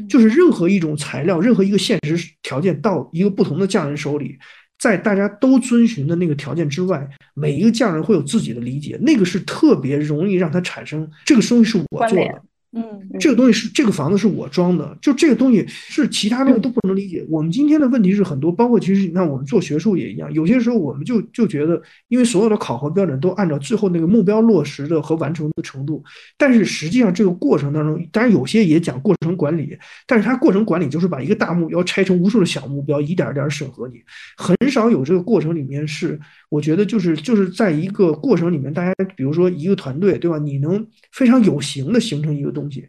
[0.08, 4.38] 就是任何一种材料，任何一个现实条件到一个不同的匠人手里，
[4.82, 12.42] 在大家都遵循的那个条件之外，每一个匠人会有自己的理解，那个是特别容易让他产生这个东西是我做的。
[12.74, 12.82] 嗯，
[13.20, 17.22] 这个东西是这个房子是我装的，就这个东西是其他东西都不能理解。
[17.28, 26.02] 我们今天的问题是很多，包括其实你看我们做学术也一样，有些时候我们就就觉得，因为所有的考核标准都按照最后那个目标落实的和完成的程度，
[26.38, 33.96] 但是实际上这个过程当中，当然有些也讲过程管理，但是它过程管理就是把一个大目标拆成无数的小目标，一点一点审核你，
[34.38, 36.18] 很少有这个过程里面是。
[36.48, 40.36] 我觉得就是就是在一个过程里面，大家比如说一个团队，对吧？
[40.36, 42.88] 你能非常有形的形成一个东西，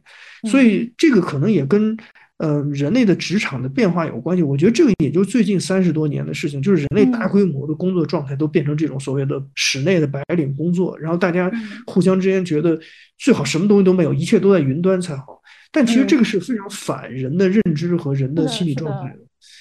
[0.49, 1.95] 所以这个可能也跟
[2.37, 4.43] 呃人类的职场的变化有关系。
[4.43, 11.51] 我觉得这个也就最近三十多年的事情，就是人类大规模的工作状态都变成这种所谓的室内的白领工作，然后大家
[11.85, 12.79] 互相之间觉得
[13.17, 15.41] 最好什么东西都没有，一切都在云端才好。
[15.71, 19.19] 但其实这个是非常反人的认知和人的心理状态的。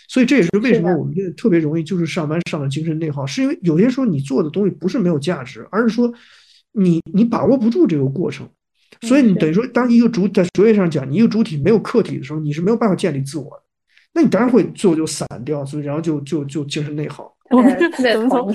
[0.09, 6.13] 所以这也是为什么我们现在特别容易就是上班上的精神内耗，是因为有些时候你做的东西不是没有价值，而是说
[6.73, 8.47] 你你把握不住这个过程，
[9.01, 13.63] 所以你等于说当一个主在哲学上讲，你一个主体没有客体的时候，你是没有办法建立自我的，
[14.13, 17.35] 那你当然会最后就散掉，所以然后就就就精神内耗。
[17.53, 18.55] 我们怎么从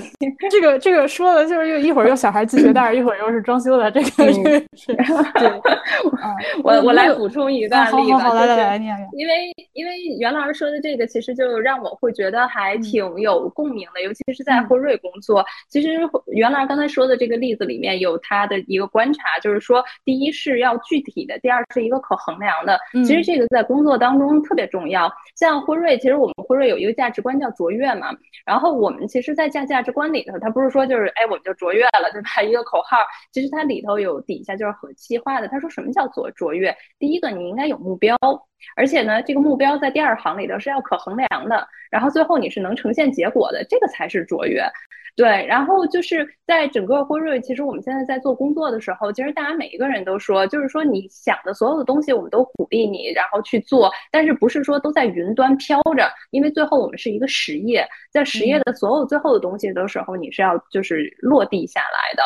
[0.50, 4.92] 这个这个说的，就是又一会儿又小孩系鞋带，一会儿又是装修的，这个这个 是。
[5.38, 5.48] 对，
[6.64, 8.78] 我我来补充一段例子，来来来。
[9.12, 15.44] 因为因为袁老师说的这个，其实就让我会觉得还挺有共鸣的，尤其是在辉瑞工作。
[15.68, 22.78] 其实袁老师刚才说的这个例子里面有他的一个观察，就是说，第一是要具体的，第二是一个可衡量的。
[23.06, 25.08] 其实这个在工作当中特别重要。
[25.36, 28.08] 像辉瑞，其实我们辉瑞有一个价值观叫卓越嘛，
[28.44, 28.87] 然后我。
[28.88, 32.42] 我们其实，在价价值观里头，它不是说就是哎，我们就卓越了，对吧？
[32.42, 32.96] 一个口号，
[33.30, 35.48] 其实它里头有底下就是很细化的。
[35.48, 36.74] 他说什么叫做卓越？
[36.98, 38.16] 第一个，你应该有目标，
[38.76, 44.62] 而且呢，这个目标在第二行里头是要可衡量的，然后最后你是能呈现结果的，这个才是卓越。
[45.18, 56.08] 对，然后就是在整个辉瑞，其实我们现在在做工作的时候，其实大家每一个人都说，就是说你想的所有的东西，我们都鼓励你，然后去做，但是不是说都在云端飘着？
[56.30, 62.22] 因为最后我们是一个实业，在实业的所有最后的东西的时候，你是要就是落地下来的。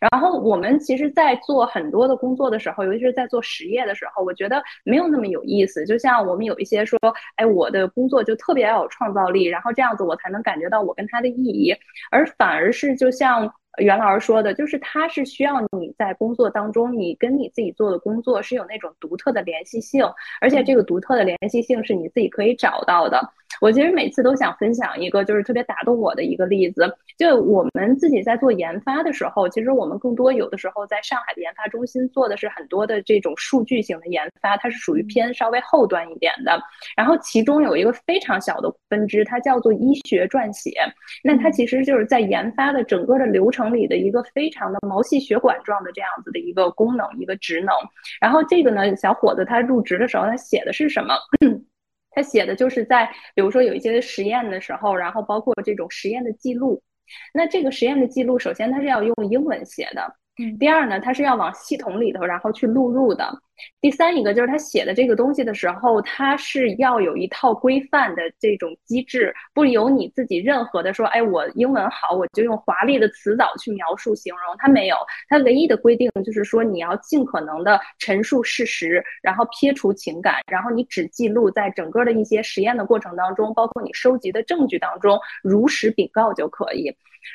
[0.00, 5.84] 然后我们其实，在做很多的工作的时候，尤其是在做实业的时候，我觉得没有那么有意思。
[5.86, 6.98] 就像我们有一些说，
[7.36, 11.74] 哎，我的工作就特别要有创造力，然后这样子我才能感觉到我跟他的意义。
[12.10, 20.04] 而反而是就像袁老师说的，就是它是需要你在工作当中，你跟你自己做的工作是有那种独特的联系性，
[20.40, 23.20] 而且这个独特的联系性是你自己可以找到的。
[23.60, 26.84] 我其实每次都想分享一个就是特别打动我的一个例子，
[27.16, 36.60] 就我们自己在做研发的时候，其实我们更多有的时候在上海的研发中心做的是很多的这种数据型的研发，它是属于偏稍微后端一点的。
[36.96, 40.72] 然后其中有一个非常小的分支，它叫做医学撰写，
[41.22, 47.74] 那它其实就是在研发的整个的流程里的一个非常的毛细血管状的这样子的一个功能一个职能。
[48.20, 51.14] 然后这个呢，小伙子他入职的时候，他写的是什么？
[52.12, 56.82] 他写的就是在，比如说有一些实验的时候，然后包括这种实验的记录。
[57.32, 60.16] 那这个实验的记录，首先它是要用英文写的。
[60.58, 63.26] 第二呢，它是要往系统里头，然后去录入的。
[63.80, 74.56] 第三一个就是他写的这个东西的时候，它是要有一套规范的这种机制，不由你自己任何的说，哎，我英文好，我就用华丽的词藻去描述形容。
[74.58, 74.96] 它没有，
[75.28, 86.94] 它唯一的规定就是说，你要尽可能的陈述事实，然后撇除情感，然后你只记录在整个的一些实验的过程当中，包括你收集的证据当中，如实禀告就可以。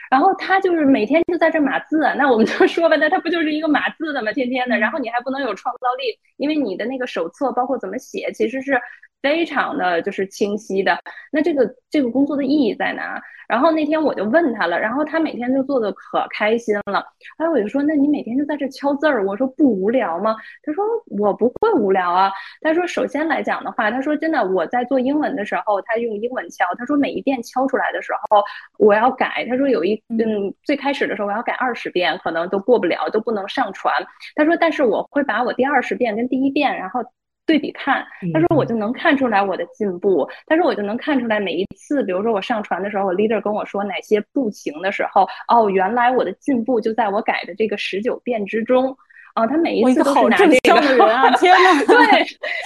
[0.10, 4.32] 然后他就是每天就在这码字，那我们就说吧，那他不就是一个码字的吗？
[4.32, 8.80] 天天的，然后你还不能有创造力，因为你的那个手册包括怎么写，其实是。
[9.22, 10.98] 非常的就是清晰的，
[11.32, 13.22] 那这个这个工作的意义在哪？
[13.48, 17.06] 然后那天我就问他了，然后他每天就做的可开心了。
[17.36, 20.38] 哎，我就说，那你每天就在这敲字儿，我说不无聊吗？
[20.64, 20.86] 他说
[21.20, 22.32] 我不会无聊啊。
[22.62, 28.42] 他说首先来讲的话，他说真的，我在做英文的时候，他用英文敲，他说每一遍敲出来的时候，
[28.80, 29.46] 我要改。
[29.50, 33.94] 他说有一嗯，最开始的时候我要改二十遍，可能都过不了，都不能上传。
[34.34, 37.02] 他说，但是我会把我第二十遍跟第一遍，然后。
[37.46, 40.28] 对比看，他说我就能看出来我的进步。
[40.46, 48.96] 他说我就能看出来每一次，比如说我上传的时候，我 leader 跟我说哪些不行的时候，哦，原来我的进步就在我改的这个十九遍之中。
[49.34, 51.80] 啊，他每一次都是拿这个的人啊，天哪！
[51.88, 51.96] 对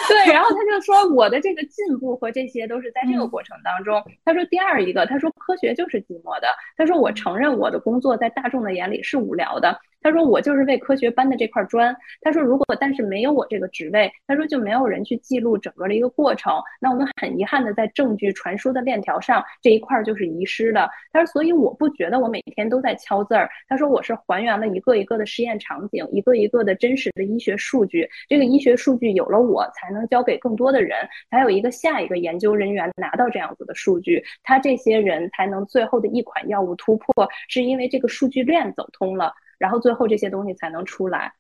[0.07, 4.03] 对，然后他就说我的这个进步和这些都是在这个过程当中。
[4.25, 6.47] 他说第二一个，他说科学就是寂寞的。
[6.75, 9.79] 他说我承认我的工作在大众的眼里是无聊的。
[10.05, 11.95] 他说我就是为科学搬的这块砖。
[12.21, 16.53] 他说如果但是没有我这个职位，他说就没有人去记录整个的一个过程。
[16.79, 20.87] 那我们很遗憾的在证据传输的链条上这一块就是遗失的。
[21.11, 23.49] 他说所以我不觉得我每天都在敲字儿。
[23.67, 28.07] 他说我是还原了一个一个的实验场景，一个一个的真实的医学数据。
[28.29, 30.99] 这个医学数据有了我才能交给更多的人，
[31.31, 39.33] 才有一个下一个研究人员拿到这样子的数据，他这些人才能最后的一款药物突破，是因为这个数据链走通了。
[39.65, 41.31] 然后最后这些东西才能出来。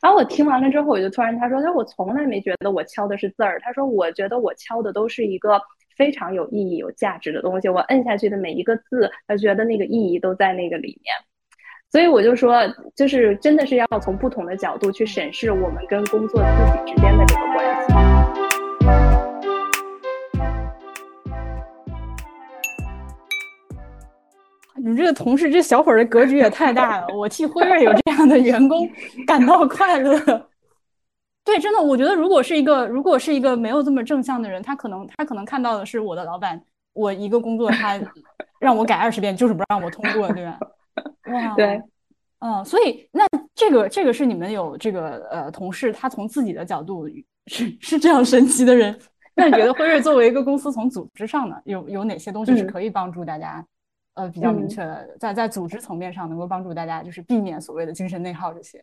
[0.00, 3.60] 然后我听完了之后，我就突然他说：“他说我从来没觉得我敲的是字儿。
[3.60, 5.60] 他说我觉得我敲的都是一个
[5.98, 7.68] 非常有意义、有价值的东西。
[7.68, 11.14] 我摁下去的每一个字，他觉得那个意义都在那个里面。
[11.90, 12.62] 所以我就说，
[12.94, 17.94] 就是真的是要从不同的角度去审视我们跟工作自己之间的这个关系。”
[24.86, 27.08] 你这个同事，这小伙儿的格局也太大了。
[27.12, 28.88] 我替辉瑞有这样的员工
[29.26, 30.16] 感到快乐。
[31.44, 36.62] 对，真的，我觉得如果是一个，如果是一个没有这么正向的人，他可能他可能看到的是我的老板，
[36.92, 38.00] 我一个工作他
[38.60, 40.58] 让我改二十遍，就是不让我通过，对吧？
[41.32, 41.82] 哇，对，
[42.38, 43.26] 嗯，所以那
[43.56, 47.08] 这个这个是你们有这个呃同事，他从自己的角度
[47.46, 48.96] 是是这样神奇的人。
[49.34, 53.64] 那你觉得辉瑞作为一个公司，从组织上呢，有有哪些东西是可以帮助大家？
[54.16, 58.82] 呃，比较明确的，在在组织层面上能够帮助大家，就是避免所谓的精神内耗这些。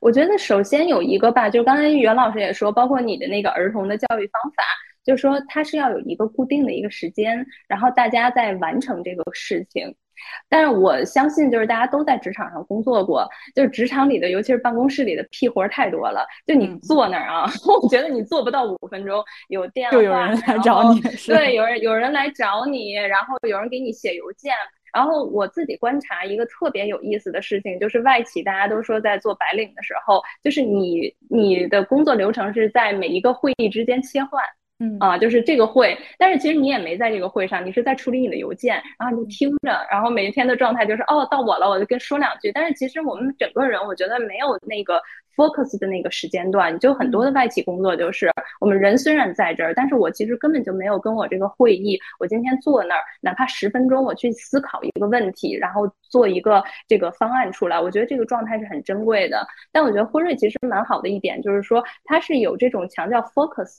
[0.00, 4.62] 我觉得首先有一个吧，就刚才袁老师也说，包括你的那个儿童的教育方法，
[5.02, 9.96] 就是说它是要有一个固定的一个时间，然后大家在完成这个事情。
[10.48, 16.26] 但是我相信，就是大家都在职场上工作过，就是职场里的，尤其是办公室里的屁活太多了。
[16.46, 17.50] 就你坐那儿啊，
[17.82, 24.54] 我觉得你坐不到五分钟，有电话，就有人来找你，对，有人有人来找你，然后有人给你写邮件。
[24.92, 34.42] 然后我自己观察一个特别有意思的事情，就是外企大家都说在做白领的时候，就是你你的工作流程是在每一个会议之间切换。
[34.82, 42.50] 嗯啊，就是这个会，但是其实你也没在这个会上，你是在处理你的邮件，然后你就听着，然后每一天的状态就是哦，到我了，我就跟说两句。
[42.52, 44.98] 但是其实我们整个人，我觉得没有那个
[45.36, 59.46] focus 的那个时间段，就很多的外企工作就是我们人虽然在这儿，但是我其实根本就没有跟我这个会议，我今天坐那儿，哪怕十分钟，我去思考一个问题，然后做一个这个方案出来，我觉得这个状态是很珍贵的。
[59.72, 63.76] 但我觉得辉瑞其实蛮好的一点，就是说它是有这种强调 focus。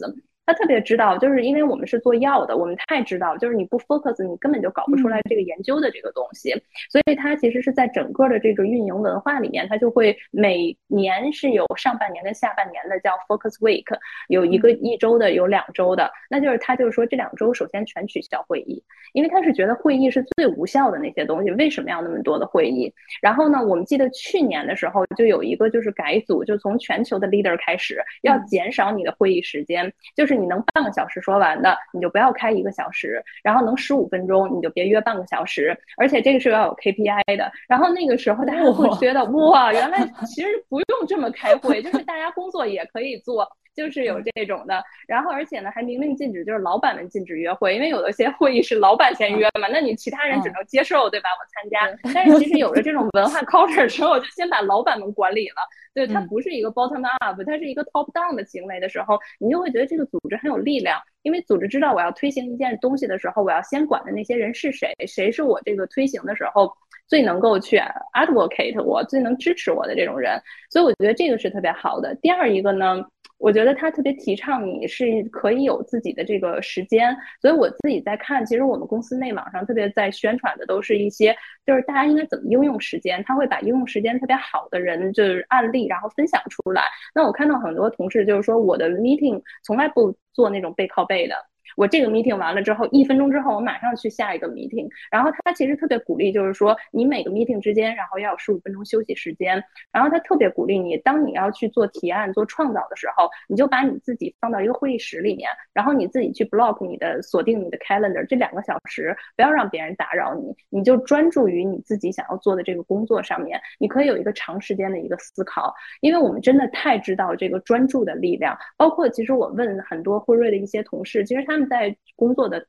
[0.52, 6.52] 他特别知道，就是因为我们是做药的，我们太知道，就是你不 focus，你根本就搞不出来这个研究的这个东西。
[6.90, 13.86] 所以他其实是在整个的这个运营文化里面，他就会每年是有上半年跟下半年的叫 focus week，
[14.28, 16.12] 有一个一周的，有两周的。
[16.30, 18.84] 那就是他就是说这两周首先全取消会议，
[19.14, 22.94] 因为他是觉得会议是最无效的那些东西，为什么要那么多的会议？
[23.22, 37.52] 然后呢，我们记得去年的时候就有一个就是改组，就从全球的 leader 开始要减少你的会议时间，就是你能半个小时说完的，你就不要开一个小时，然后能十五分钟你就别约半个小时，而且这个是要有 KPI 的。
[37.68, 43.48] 然后那个时候大家会觉得哇，原来其实不用这么开会， 就是大家工作也可以做。
[43.74, 51.30] 就是有这种的，然后而且呢还明令禁止，就是老板们禁止约会，因为有的些会议是老板先约嘛，那你其他人只能接受，对吧？
[51.40, 55.56] 我参加，但是其实有了这种文化 culture 之后，就先把老板们管理了，
[55.94, 66.72] 对，它不是一个 bottom up，它是一个 top down 的行为的时候，你就会觉得这个组织很有力量，因为组织知道我要推行一件东西的时候，我要先管的那些人是谁，谁是我这个推行的时候
[67.08, 67.78] 最能够去
[68.14, 72.16] advocate 我，最能支持我的这种人，所以我觉得这个是特别好的。
[72.22, 73.06] 第二一个呢？
[73.42, 81.36] 我觉得他特别提倡你是可以有自己的这个时间，所以我自己在看，其实我们公司内网上特别在宣传的都是一些，
[81.66, 86.84] 就是大家应该怎么应用时间，他会把应用时间特别好的人就是案例，然后分享出来。
[87.16, 91.36] 那我看到很多同事就是说，我的 meeting 从来不做那种背靠背的。
[91.76, 94.88] 我这个 meeting 完了之后，一分钟之后我马上去下一个 meeting。
[95.12, 99.64] 然后他其实特别鼓励，就是说你每个 meeting 之间，然后要有十五分钟休息时间。
[99.92, 113.60] 然后他特别鼓励你，当你要去做提案、做创造的时候，你就把你自己放到一个会议室里面，然后你自己去 block 你的锁定你的 calendar，这两个小时不要让别人打扰你，你就专注于你自己想要做的这个工作上面。
[113.80, 118.58] 你可以有一个长时间的一个思考，因为我们真的太知道这个专注的力量。
[118.78, 121.70] 包括其实我问很多辉瑞的一些同事，其实他们们。
[121.70, 122.66] 在工作的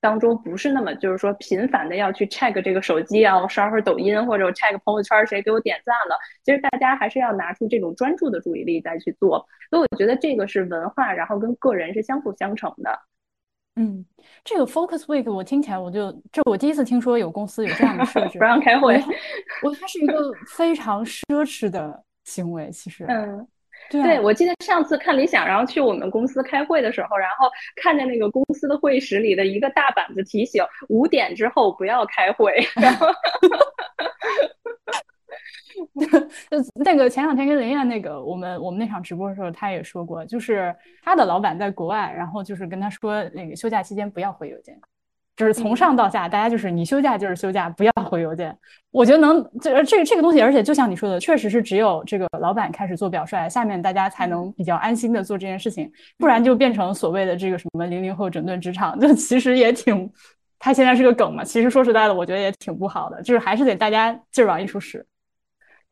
[0.00, 6.18] 当中，不是那么就是说频繁的要去 check 这个手机啊，我刷会儿抖音或者我 check 朋友圈谁给我点赞了。
[6.44, 9.46] 其实大家还是要拿出这种专注的注意力再去做。
[9.70, 12.98] 所以我觉得这个是文化，然后跟个人是相辅相成的。
[13.76, 14.04] 嗯，
[14.44, 19.00] 这个 focus week 我听起来我就这我第一次听说有公司有这样的设置， 不让开会。
[19.62, 23.04] 我它是一个非常奢侈的行为，其实。
[23.08, 23.46] 嗯。
[23.90, 32.54] 对，我记得上次看理想，然后去我们公司开会的时候，然后看见那个公司的会议室里的一个大板子提醒：五点之后不要开会。
[32.80, 33.06] 然后，
[36.74, 44.80] 那个前两天跟林燕那个我们我们那场直播的时候，他也说过，就是他的老板在国外，然后就是跟他说，那个休假期间不要回邮件。
[45.36, 48.56] 就是从上到下，大家就是你休假就是休假，不要回邮件。
[48.90, 60.10] 我觉得能，这这这个东西，而且就像你说的，确实是只有这个老板开始做表率，下面大家才能比较安心的做这件事情，不然就变成所谓的这个什么零零后整顿职场，就其实也挺，
[60.58, 61.42] 他现在是个梗嘛。
[61.42, 65.04] 其实说实在的，我觉得也挺不好的，就是还是得大家劲儿往一处使。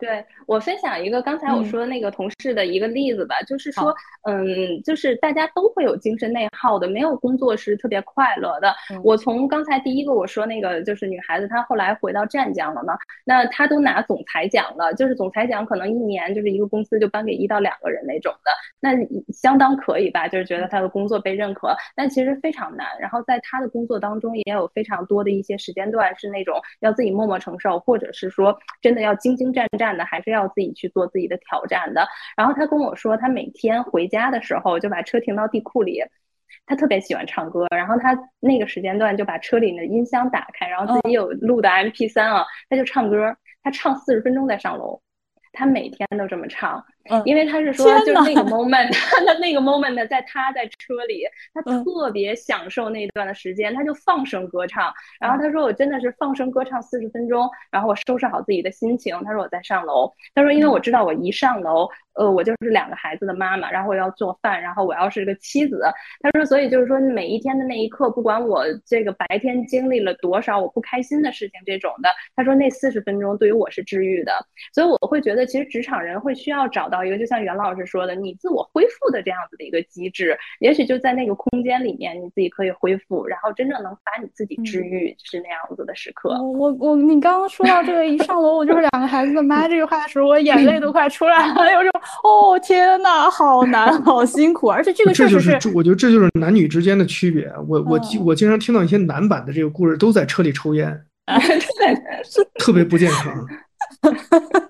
[0.01, 8.75] 对我分享一个刚才我说的那个同事的一个例子吧，就是说，嗯，就是大家都会有精神内耗的，没有工作是特别快乐的。
[9.05, 18.97] 我从刚才第一个我说那个就是女孩子，她后来回到湛江了嘛，那她都拿总裁奖了，就是总裁奖可能一年就是一个公司就颁给一到两个人那种的，那
[19.33, 20.27] 相当可以吧？
[20.27, 22.87] 就是觉得她的工作被认可，但其实非常难。
[22.99, 29.90] 然后在她的工作当中也有非常多的一些时间段是那种要自己默默承受，或者是说真的要兢兢战战。
[29.97, 32.07] 的还是要自己去做自己的挑战的。
[32.37, 36.03] 然后他跟我说，他每天回家的时候就把车停到地库里，
[36.67, 37.67] 他特别喜欢唱歌。
[37.71, 45.01] 然后他那个时间段就把车里的音箱打开，然后自己有录的 MP 三啊，他就唱歌，他唱四十分钟再上楼，
[45.53, 46.85] 他每天都这么唱。
[47.25, 54.93] 因为他是说，就是那个 moment， 他的那个 moment，在他在车里，他特别享受那段的时间，他就放声歌唱。
[55.19, 59.17] 然后他说，我真的是放声歌唱四十分钟，然后我收拾好自己的心情。
[59.25, 60.13] 他说我在上楼。
[60.35, 65.81] 他说，因为我知道我一上楼，呃，我就是两个孩子的妈妈，然后我要做饭，然后我要是个妻子。
[66.21, 74.33] 他说，所以就是说每一天的那一刻，不管我这个白天经历了多少我不开心的事情这种的，他说那四十分钟对于我是治愈的。
[74.75, 76.91] 所以我会觉得，其实职场人会需要找。
[76.91, 86.31] 到一个就像袁老师说的，你自我恢复的这样子的一个机制，也许就在那个空间里面，你自己可以恢复，然后真正能把你自己治愈，是那样子的时刻。
[86.43, 91.91] 我我你刚刚说到这个一上楼我就是两个孩子的妈这句话的时候，我眼泪都快出来了， 有种
[92.25, 97.51] 哦天呐，好难，好辛苦，而且这个确实是，我觉得这就是男女之间的区别。
[97.69, 101.05] 我我我经常听到一些男版的这个故事，都在车里抽烟，
[102.59, 103.47] 特别不健康。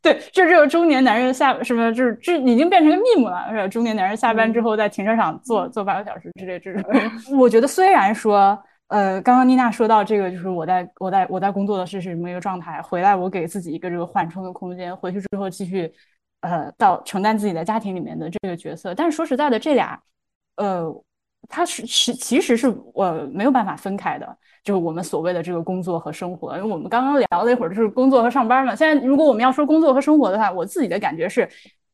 [0.00, 3.66] 对，就这个中年男人下什么，就是这已经变成个 meme 了，是吧？
[3.68, 6.82] 中年男人下班之后在停车场坐坐半个小时之类这种。
[7.36, 8.56] 我觉得虽然说，
[8.88, 15.92] 呃，刚刚妮娜说到这个，就是我在我在我在工作的是什么一个状态，回来我给自己一个这个缓冲的空间，回去之后继续，
[16.42, 18.94] 呃，到承担自己在家庭里面的这个角色。
[18.94, 20.00] 但是说实在的，这俩，
[20.56, 20.84] 呃，
[21.48, 24.36] 它是是其实是我没有办法分开的。
[24.64, 28.74] 就是我们所谓的这个工作和生活，因为我们刚刚聊了一会儿，就是工作和上班嘛。
[28.74, 31.48] 现在如果我们要说工作和生活的话，我自己的感觉是，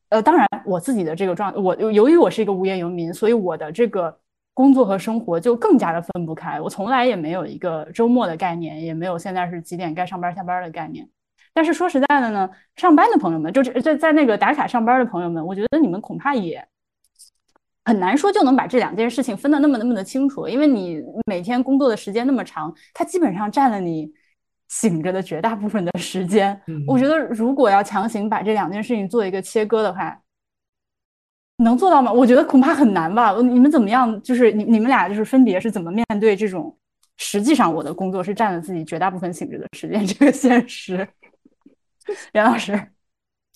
[0.09, 4.19] 呃，当然我自己的这个状，我由于我是一个无业游民，所以我的这个
[4.55, 6.61] 工作和生活就更加的分不开。
[6.61, 11.09] 我从来也没有一个周末的概念，也没有现在是几点该上班下班的概念。
[11.53, 16.67] 但是说实在的呢，上班的朋友们，就是在在那个打卡上班的朋友们，我觉得你们恐怕也。
[17.85, 24.11] 很难说就能把这两件事情分得那么那么的清楚，因为你每天工作的时间那么长，它基本上占了你
[24.69, 26.59] 醒着的绝大部分的时间。
[26.87, 30.19] 我觉得如果要强行把这两件事情做一个切割的话，
[31.59, 32.11] 能做到吗？
[32.11, 33.37] 我觉得恐怕很难吧。
[33.41, 34.21] 你们怎么样？
[34.23, 36.77] 就是你你们俩就是分别是怎么面对这种
[37.19, 41.07] 实际上我的工作是占了自己绝大部分醒着的时间这个现实？
[42.33, 42.89] 袁老师。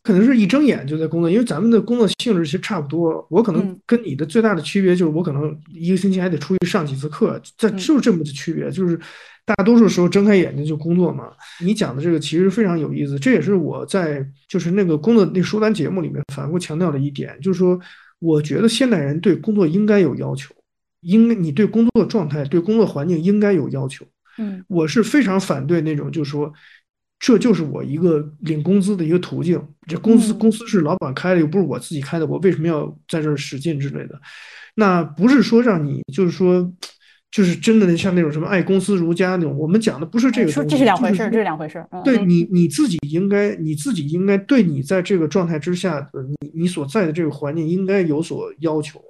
[0.09, 3.27] 可能是一睁眼就在工作，因为咱们的工作性质其实差不多。
[3.29, 8.71] 我可能跟你的最大的区别就是，我可能一个星期还得出去上几次课，这就是这么的区别。
[8.71, 8.99] 就是
[9.45, 11.25] 大多数时候睁开眼睛就工作嘛。
[11.63, 17.79] 你讲的这个其实非常有意思，这也是我在就是那个工作那书单节目里面反复强调的一点，就是说，
[18.19, 20.55] 我觉得现代人对工作应该有要求，
[21.03, 24.07] 应该你对工作状态、对工作环境应该有要求。
[24.39, 26.51] 嗯，我是非常反对那种就是说。
[27.19, 29.61] 这就是我一个领工资的一个途径。
[29.87, 34.21] 这公司公司是老板开的，又不是我自己开的，我为什么要在这儿使劲之类的？
[34.75, 36.73] 那不是说让你就是说，
[37.31, 39.59] 就是真的像那种什么爱公司如家那种。
[39.59, 41.85] 我们讲的不是这个，说这是两回事，这是两回事。
[42.05, 49.03] 对你你自己应该你自己应该对你在这个状态之下的你你所在的这个环境应该有所要求。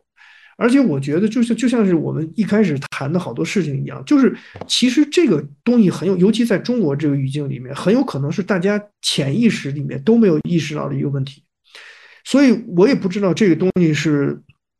[0.59, 4.37] 而且我觉得，就像就像是我们一开始谈的好多事情一样，就是
[4.67, 11.45] 其实这个东西很有，尤其在中国这个语境里面，很有可能是大家潜意识里面都没有意识到的一个问题。
[12.25, 14.37] 所以我也不知道这个东西是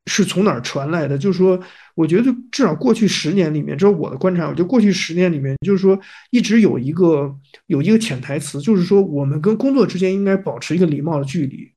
[0.07, 1.17] 是从哪儿传来的。
[1.17, 1.59] 就是说，
[1.95, 4.49] 我觉得至少过去十年里面，这是我的观察。
[4.49, 5.97] 我觉得过去十年里面，就是说
[6.33, 7.33] 一直有一个
[7.69, 11.71] 有一个潜台词，就是说我们跟工作之间应该保持一个礼貌的距离。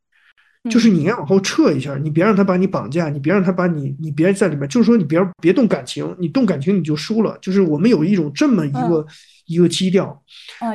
[0.70, 4.70] 就是你要往后撤一下，你别让他把你绑架，你别让他把你，你别在里面。
[4.70, 7.36] 就是说，你别别动感情，你动感情你就输了。
[7.42, 9.06] 就是我们有一种这么一个
[9.48, 10.22] 一个基调，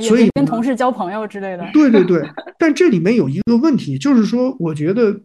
[0.00, 1.64] 所以跟同事交朋友之类的。
[1.72, 2.20] 对对对，
[2.58, 5.20] 但这里面有一个问题，就是说，我觉得，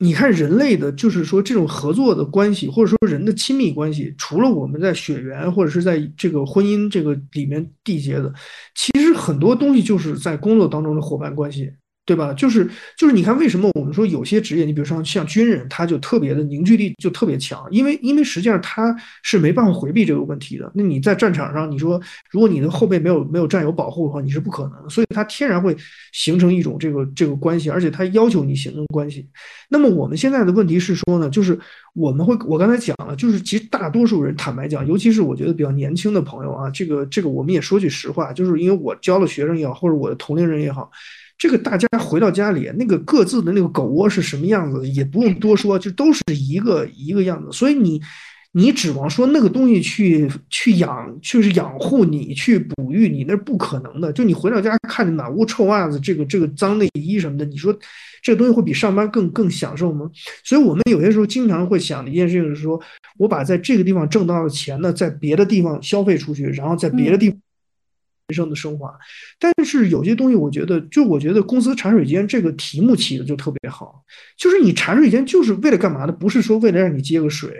[0.00, 8.34] 你看人类的，就是说这种合作的关系，或者说人的亲密关系，除了我们在血缘或者是在这个婚姻这个里面缔结的，
[8.74, 11.70] 其实很多东西就是在工作当中的伙伴关系。
[12.08, 12.32] 对吧？
[12.32, 20.72] 就是就是，你看为什么我们说有些职业，你比如说像军人，他就特别的凝聚力就特别强，因为因为实际上他是没办法回避这个问题的。
[20.74, 22.00] 那你在战场上，你说
[22.30, 25.76] 如果你的后背没有没有战友保护的话，你是不可能，所以他天然会
[26.14, 29.28] 形成一种这个这个关系，而且他要求你形成关系。
[29.68, 31.58] 那么我们现在的问题是说呢，就是
[31.94, 40.90] 我们会我刚才讲了，就是其实大多数人坦白讲，尤其是我觉得比较年轻的朋友啊，这个这个我们也说句实话，就是因为我教的学生也好，或者我的同龄人也好。
[41.38, 47.48] 这个大家回到家里，那个各自的那个狗窝是什么样子，也不用多说，就都是一个一个样子。
[47.52, 48.02] 所以你，
[48.50, 54.12] 你指望说那个东西去去养，就是养护你，去哺育你，那是不可能的。
[54.12, 57.72] 就你回到家看着满屋臭袜子，这个这个脏内衣什么的，你说
[58.20, 60.10] 这个东西会比上班更更享受吗？
[60.42, 62.80] 所以我们有些时候经常会想的一件事情是说，
[63.16, 67.38] 我把在这个地方挣到的钱呢，在别的地方消费出去，然后在别的地方。
[68.28, 68.94] 人生的升华，
[69.38, 74.02] 但是有些东西，我觉得，就我觉得公司茶水间这个题目起的就特别好，
[74.36, 76.12] 就是你茶水间就是为了干嘛的？
[76.12, 77.50] 不是说为了让你接个水。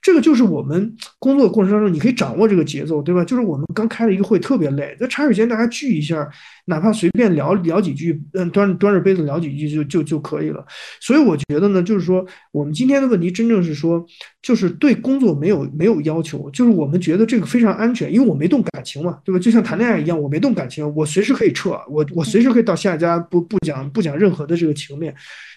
[0.00, 3.24] 这个就是我们工作过程当中，你可以掌握这个节奏，对吧？
[3.24, 6.28] 就是我们刚开了一个会，特别累，在茶水间大家聚一下，
[6.68, 10.64] 哪怕随便聊聊几句，嗯，端端着杯子聊几句就就就可以了。
[11.00, 14.04] 所以我觉得呢，就是说我们今天的问题真正是说，
[14.42, 19.38] 就是对工作没有没有要求，就是我们觉得这个非常安全，因为我没动感情嘛，对吧？
[19.38, 25.14] 就像谈恋爱一样，我没动感情，我随时可以撤，我我随时可以到下家，不不讲不讲任何的这个情面。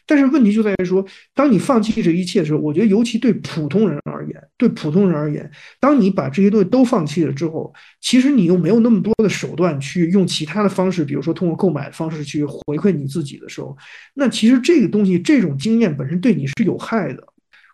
[0.07, 5.49] 但是问题就在于说，当你放弃这一切的时候，我觉得尤其对普通人而言，对普通人而言，
[5.80, 13.76] 当你把这些东西都放弃了之后，其实你又没有那么多的手段去用其他的方式，比如说通过购买的方式去回馈你自己的时候，
[14.13, 17.24] 那其实这个东西，这种经验本身对你是有害的。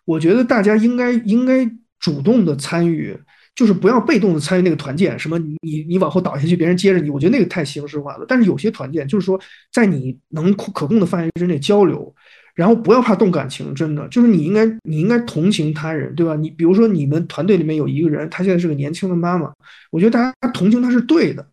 [0.06, 1.69] 我觉得大家应该应该
[1.99, 3.18] 主动的参与。
[3.57, 5.57] 就是不要被动的参与那个团建，什么你
[5.88, 8.26] 你往后倒下去，别人接着你，我觉得那个太形式化了。
[8.27, 9.39] 但是有些团建就是说，
[9.73, 12.14] 在你能可控的范围之内交流，
[12.53, 16.35] 然后不要怕动感情，真的就是你应该你应该同情他人，对吧？
[16.35, 19.51] 你比如说你们团队里面有一个人，他现在是个年轻的妈妈，
[19.89, 21.43] 我觉得大家同情他是对的，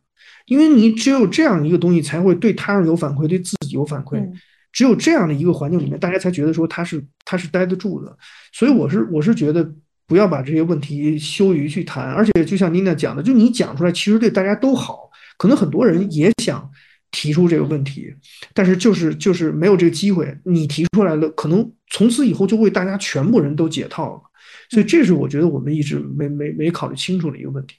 [0.47, 4.23] 因为你只有这样一个东西才会对他人有反馈，对自己有反馈。
[4.73, 8.17] 只有这样的一个环境里面，大家才觉得说他是他是待得住的。
[8.53, 9.75] 所以我是我是觉得。
[10.07, 15.11] 不要把这些问题羞于去谈，而且就像妮娜讲的，就你讲出来，其实对大家都好。
[15.39, 16.71] 可能很多人也想
[17.11, 18.15] 提出这个问题，
[18.53, 20.37] 但是就是就是没有这个机会。
[20.45, 24.21] 你提出来了，可能从此以后就为大家全部人都解套了。
[24.69, 27.77] 所以这是我觉得我们一直没没没考虑清楚的一个问题。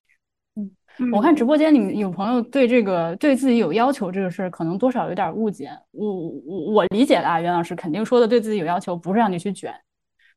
[1.00, 5.70] 嗯，我看直播间里面有朋友对这个对自己有要求这个事儿，可能多少有点误解。
[5.92, 6.14] 我
[6.46, 9.74] 我我理解的啊，袁老师肯定说的对自己有要求，不是让你去卷，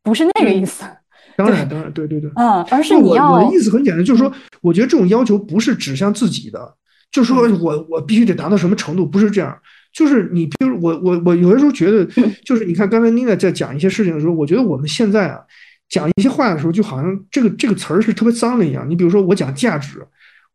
[0.02, 0.84] 不是那个意思。
[1.36, 6.74] 当然，当然，对对对，嗯，而是你要我的意思很简单，就是说，我觉得这种要求不是指向自己的，
[7.12, 9.56] 就是说我我必须得达到什么程度，不是这样。
[9.92, 12.04] 就是你，比如我我我有的时候觉得，
[12.44, 15.40] 就是你看刚才妮娜在讲一些事情的时候，我觉得我们现在啊
[15.88, 18.88] 讲一些话的时候，就好像这个这个词儿是特别脏的一样。
[18.88, 20.04] 你比如说我讲价值。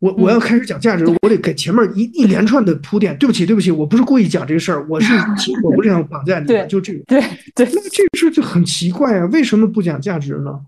[0.04, 3.18] 我我要开始讲价值，我得给前面一一连串的铺垫。
[3.18, 5.14] 对不起，对不起，我不是故意讲这个事儿，我是
[5.64, 7.00] 我不是想绑架你，就这个。
[7.08, 7.22] 对
[7.56, 10.60] 对，那这个事儿就很奇怪啊，为什么不讲价值呢？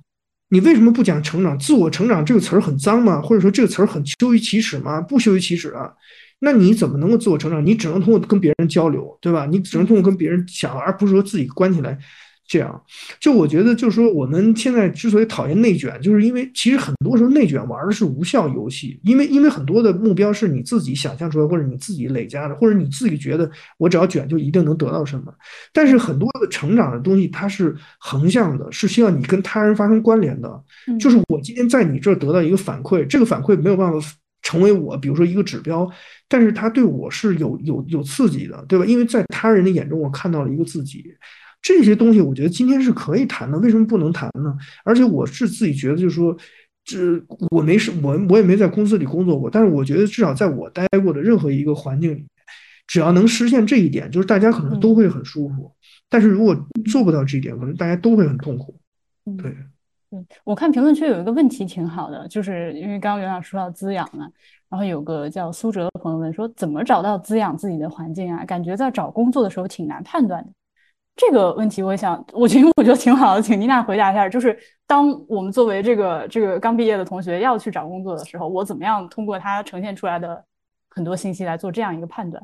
[0.51, 1.59] 你为什么不讲成长？
[1.59, 3.21] 自我成长这个词儿很脏吗？
[3.21, 5.01] 或者说这个词儿很羞于启齿吗？
[5.01, 5.91] 不羞于启齿啊，
[6.39, 7.65] 那你怎么能够自我成长？
[7.65, 9.45] 你只能通过跟别人交流，对吧？
[9.45, 11.99] 你只能通过跟别人讲，而不是说自己关起来。
[12.47, 12.79] 这样，
[13.19, 23.49] 就我觉得，就是说，我们现在之所以讨厌内卷，就是因为其实很多时候内卷玩的是无效游戏，因为因为很多的目标是你自己想象出来，或者你自己累加的，或者你自己觉得
[23.79, 25.33] 我只要卷就一定能得到什么。
[25.73, 30.63] 但是很多的成长的东西，它是横向的，是需要你跟他人发生关联的。
[30.99, 34.07] 就是我今天在你这儿得到一个反馈，这个反馈没有办法
[34.43, 35.89] 成为我，比如说一个指标，
[36.27, 38.85] 但是它对我是有有有刺激的，对吧？
[38.85, 41.03] 因为在他人的眼中，我看到了一个自己。
[41.65, 44.55] 这些东西我觉得今天是可以谈的，为什么不能谈呢？
[44.83, 46.37] 而且我是自己觉得，就是说，
[46.83, 47.19] 这
[47.49, 52.27] 我没事，我我也没在公司里工作过，但是我觉得至少在我待过的任何一个环境里面，
[52.85, 55.71] 只要能实现这一点，就是大家可能都会很舒服。
[56.07, 56.55] 但是如果
[56.85, 58.77] 做不到这一点，可能大家都会很痛苦。
[59.35, 59.49] 对，
[60.11, 64.29] 嗯，我看评论区有一个问题挺好的，就是因为刚刚袁老师说到滋养嘛，
[64.69, 68.45] 然后有个叫苏哲的朋友问说，怎么找到滋养自己的环境啊？
[68.45, 70.51] 感觉在找工作的时候挺难判断的。
[71.15, 74.27] 这个问题，我想，我觉得我觉得挺好的，请妮娜回答一下。
[74.27, 80.43] 就是当我们作为这个这个刚毕业的同学要去找工作的时候，我怎么样通过它呈现出来的
[80.89, 82.43] 很多信息来做这样一个判断？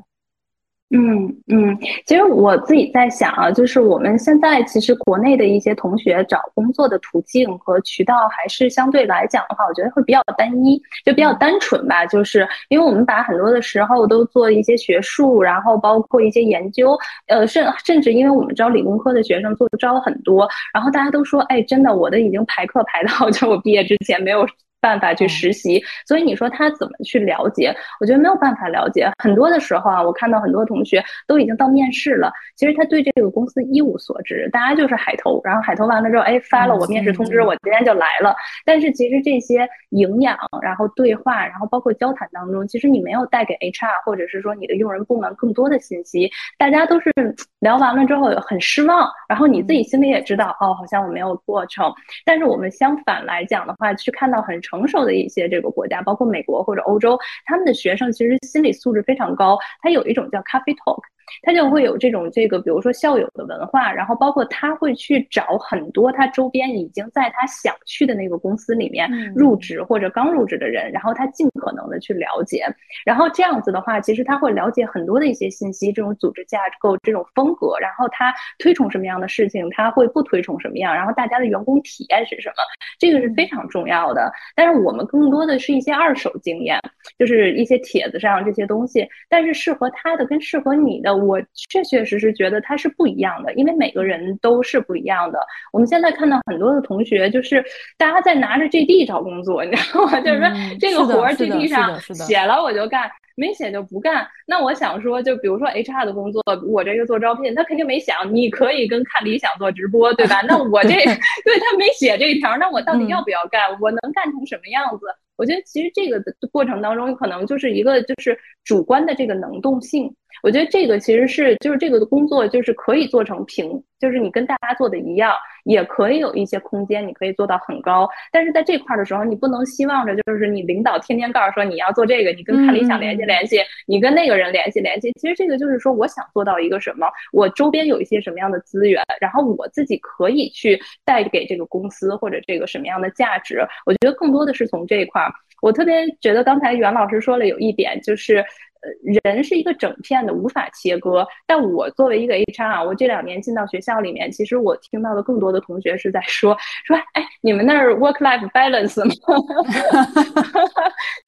[0.94, 12.04] 嗯嗯，其实我自己在想啊，就是我们现在其实国内的一些同学找工作的途径和渠道，还是相对来讲的话，我觉得会比较单一，就比较单纯吧。
[12.04, 16.94] 就是因为我们把很多的时候都做一些学术，然后包括一些研究，
[17.26, 24.46] 呃，甚甚至因为我们招理工科的学生做招很多，然后大家都说，哎，真的，我的已经排课排到，就我毕业之前没有。
[24.82, 27.72] 办法去实习，所以你说他怎么去了解？
[28.00, 29.08] 我觉得没有办法了解。
[29.22, 38.34] 很多的时候啊，我看到很多同学都已经到面试了，其实他对这个公司一无所知，大家就是海投，然后海投完了之后，哎，发了我面试通知，我今天就来了。
[38.64, 46.28] 但是其实这些营养，然后对话，然后包括交谈当中，其实你没有带给 HR 或者是说你的用人部门更多的信息，
[46.58, 47.12] 大家都是
[47.60, 51.92] 聊完了之后很失望，然后你自己心里也知道，哦，好像我没有过程。
[52.24, 54.60] 但是我们相反来讲的话，去看到很。
[54.72, 61.02] 成熟的一些这个国家，包括美国或者欧洲，他们的学生其实心理素质非常高，他有一种叫咖啡 talk。
[61.42, 72.64] 他就会有这种这个，比如说校友的文化，然后包括他会去找很多他周边已经在他想去的那个公司里面入职或者刚入职的人，然后他尽可能的去了解，
[73.04, 82.56] 然后这样子的话，其实他会了解很多的一些信息，这种组织架构、这种风格，然后他推崇什么样的事情，他会不推崇什么样，然后大家的员工体验是什么，
[82.98, 84.30] 这个是非常重要的。
[84.54, 86.78] 但是我们更多的是一些二手经验，
[87.18, 91.11] 就是一些帖子上这些东西，但是适合他的跟适合你的。
[91.16, 91.40] 我
[91.70, 95.38] 确确实实觉得它是不一样的，因为每个人都是不一样的。
[95.72, 97.64] 我们现在看到很多的同学，就是
[97.96, 100.20] 大家在拿着 GD 找工作，你知道吗？
[100.20, 100.48] 就是说
[100.80, 104.26] 这个活儿 GD 上写了我就干，没写就不干。
[104.46, 110.42] 那我想说，就比如说 HR 的工作，我这个做招聘，他肯定没想你可以跟看理想做直播，对吧？
[110.46, 110.90] 那我这
[111.44, 113.60] 对他没写这一条，那我到底要不要干？
[113.80, 115.06] 我能干成什么样子？
[115.36, 120.14] 我觉得其实这个的过程当中，可能就是一个就是主观的这个能动性。
[120.42, 125.32] 我觉得这个其实是就是这个工作就是可以做成平，就是你跟大家做的一样，
[125.64, 128.08] 也可以有一些空间，你可以做到很高。
[128.32, 135.12] 但是在这块儿的时候，你不能希望着就是你领导天天告诉说你要做这个，你跟看理想联系联系，你跟那个人联系联系。
[135.20, 143.64] 其实这个就是说，我想做到一个什么，我周边有一些什么样的资源，然后我自己可以去带给这个公司或者这个什么样的价值。
[143.86, 145.32] 我觉得更多的是从这一块儿。
[145.60, 148.44] 我特别觉得刚才袁老师说了有一点，就是。
[148.82, 151.26] 呃，人是一个整片的，无法切割。
[151.46, 159.14] 但我作为一个 HR 啊，我这两年进到学校里面，其实我听到的更多的同学是在说说，哎，你们那儿 work life balance 吗？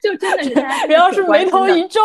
[0.03, 0.51] 就真的是，
[0.89, 2.01] 袁老师眉头一皱。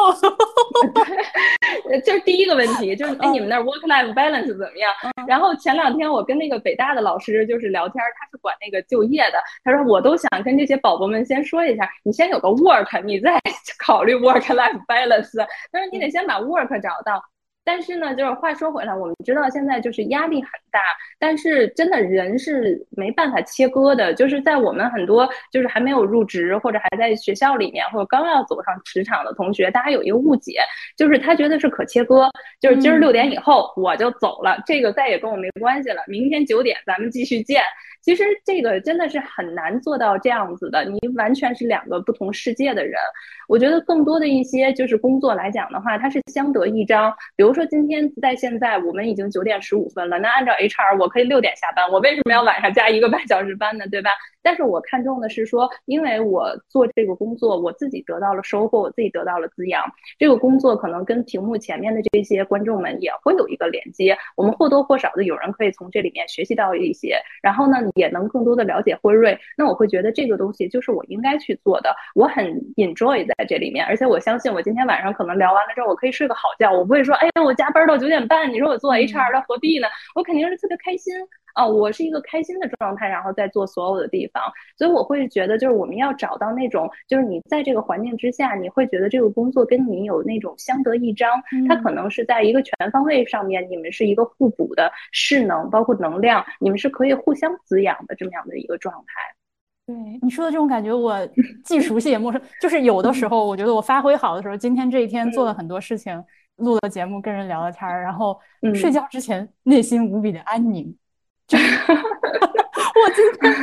[1.87, 4.91] 对， 就是第一个问题，就是哎，你们那儿 work life balance 怎么样？
[5.27, 13.41] 然后前两天我跟那个北大的老师就是聊天，他是管那个就业的，他说我都想跟这些宝宝们先说一下，你先有个 work，你再
[13.83, 15.38] 考虑 work life balance。
[15.71, 17.23] 但是你得先把 work 找到，
[17.63, 20.79] 但是呢，就是话说回来，我们知道现在就是压力很大，
[21.19, 24.13] 但是真的人是没办法切割的。
[24.13, 30.59] 就是在我们很多就是还没有入职或者还在学校里面或者刚要走上职场的同学，大家有一个误解，
[30.97, 32.29] 就是他觉得是可切割，
[32.59, 37.61] 就是今儿六点以后我就走了，这个再也跟我没关系了，明天九点咱们继续见。
[38.01, 42.99] 其实这个真的是很难做到这样子的，你完全是两个不同世界的人。
[43.47, 47.13] 我觉得更多的一些就是工作来讲的话，它是相得益彰。
[47.35, 53.85] 比如说今天在现在我们已经九点十五分了，那按照 HR 我可以六点下班，我为什么要晚上加一个半小时班呢？
[53.89, 54.11] 对吧？
[54.49, 59.85] 但是我看重的是说，因为我做这个工作，我自己得到了收获，我自己得到了滋养。
[60.17, 69.37] 这个工作可能跟屏幕前面的这些观众们也会有一个连接，我们或多或少的有人可以从这里面学习到一些，然后呢，也能更多的了解辉瑞。
[69.55, 72.43] 那我会觉得这个东西就是我应该去做的，我很
[72.77, 79.87] enjoy 在这里面，而且我相信我今天晚上可能聊完了之后，我可以睡个好觉，我不会说，哎呀，我加班到九点半，你说我做 HR 的何必呢？
[80.15, 81.13] 我肯定是特别开心。
[81.59, 84.41] 哦，我是一个开心的状态，然后再做所有的地方，
[84.77, 91.29] 所以我会觉得，就是我们要找到那种，就是你在这个环境之下，你会觉得这个工作跟你有那种相得益彰，
[91.67, 99.13] 它可能是在一个全方位上面，你们是一个互补的势能，包括能量，你们是可以互相滋养的这么样的一个状态。
[99.85, 101.27] 对你说的这种感觉，我
[101.65, 102.39] 既熟悉也陌生。
[102.61, 106.23] 就是有的时候，我觉得我发挥好的时候，今天这一天做了很多事情，
[106.57, 108.39] 录了节目，跟人聊了天儿，然后
[108.75, 110.95] 睡觉之前内心无比的安宁。
[112.99, 113.53] 我今天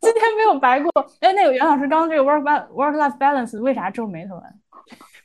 [0.00, 0.90] 今天没有白过。
[1.20, 4.44] 哎，那个袁老师，刚刚这个 work work life balance 为啥皱眉头啊？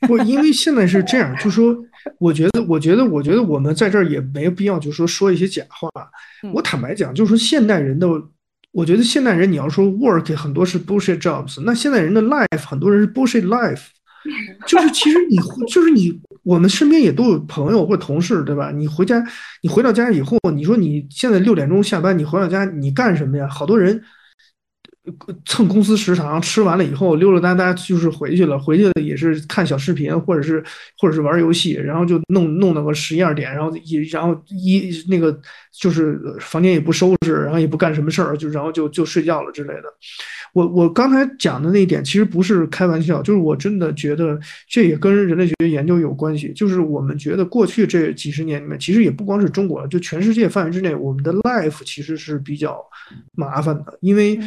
[0.06, 1.74] 不，因为现在是这样，就说
[2.18, 5.88] 我觉得，我觉得，我觉得我们在这儿也没有必要，就是说说一些假话。
[6.52, 8.06] 我坦白讲，就是说现代人的，
[8.72, 13.86] 我觉得现代人你要说 work 很多是 bullshit jobs，那现代人的 life 很多人是 bullshit life。
[14.66, 15.36] 就是其实你
[15.68, 18.70] 就是你，我们身边也都有朋友或者同事，对吧？
[18.70, 19.20] 你回家，
[19.62, 23.48] 你回到家以后，你说你现在六点钟下班，你回到家你干什么呀？
[23.48, 24.00] 好多人
[25.44, 30.64] 蹭公司食堂，吃完了以后溜溜达达就是回去了，回去了也是看小视频，或者是
[30.98, 35.38] 或者是玩游戏，然后就弄弄到个十一二点，然后一然后一那个
[35.78, 39.84] 就是房间也不收拾，然后也不干什么事儿，就然后就就睡觉了之类的。
[40.54, 46.52] 我我刚才讲的那一点其实不是开玩笑，就是我真的觉得这也跟人类学研究有关系。
[46.54, 52.80] 就是我们觉得过去这几十年里面，其实也不光是中国，就全世界范围之内，我们的 life 其实是比较
[53.34, 54.38] 麻烦的，因为，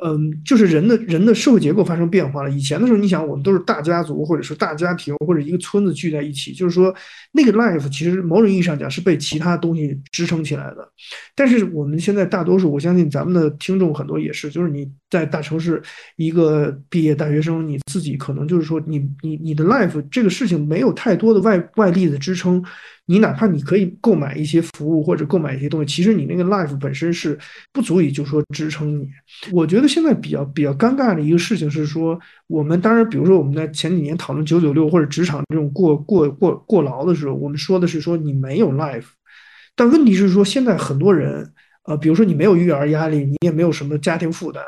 [0.00, 2.50] 嗯，嗯就是人的人的社会结构发生变化了。
[2.50, 6.94] 以前的时候，你想我们都是大家族，或者是大家庭，或者一个村子聚在一起，就是说
[7.32, 10.88] 那个 life 其实某种意义上讲是被其他东西支撑起来的。
[11.34, 15.56] 但是我们现在大多数，我相信咱们的听众很多也是，就是你在大城。
[15.58, 15.82] 市
[16.16, 22.62] 一个毕业大学生，你自己可能就是说，你你你的 life 这个事情没有太多的外外力的支撑，
[23.06, 27.38] 你哪怕你可以购买一些服务或者购买一些东西，其实你那个 life 本身是
[27.72, 29.08] 不足以就说支撑你。
[29.52, 32.18] 我觉得现在比较比较尴尬的一个事情是说，
[32.48, 39.06] 我们当然比如说我们在前几年讨论九九六或者职场这种过过过过劳的时候，我们说的是说你没有 life，
[39.74, 41.52] 但问题是说现在很多人，
[41.84, 44.62] 呃，比如说你没有育儿压力，你也没有什么家庭负担。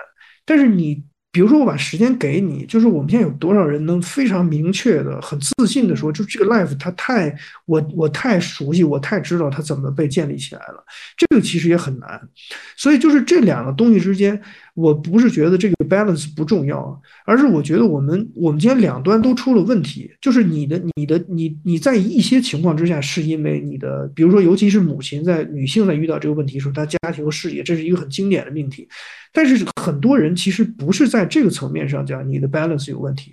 [0.47, 7.35] 但是你，比如说我把时间给你，就是我们现在有多少人能非常明确的、很自信的说，就这个 life 它太
[7.67, 10.85] 我我太熟悉，我太知道它怎么被建立起来了，
[11.17, 12.21] 这个其实也很难。
[12.77, 14.41] 所以就是这两个东西之间。
[14.79, 20.09] 我不是觉得这个 balance 不重要，而是我觉得我们我们今天两端都出了问题。
[20.21, 28.89] 就是你的你的你你在一些情况之下，是因为你的，比如说，尤其是母亲在女性在遇到这个问题的时候，她家庭和事业，这是一个很经典的命题。
[29.33, 33.33] 但是很多人其实不是在这个层面上讲你的 balance 有问题，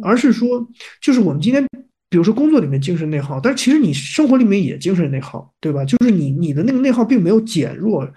[0.00, 0.64] 而是说，
[1.02, 1.66] 就是我们今天。
[2.14, 5.84] 比如说工作里面精神内耗，但其实你生活里面也精神内耗，对吧？
[5.84, 8.08] 就是你你的那个内耗并没有减弱。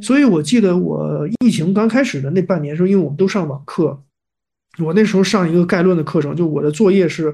[0.00, 4.02] 所以我记得我疫情刚开始的那半年时候，因为我们都上网课。
[4.78, 7.24] 我那时候上一个概论的课程，就我的作业是，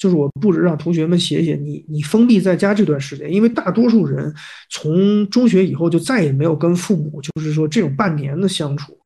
[0.00, 4.34] 就是我布置让同学们写写你你封闭在家这段时间，因为大多数人
[4.68, 8.98] 从中学以后就再也没有跟父母，就是说这种半年的相处，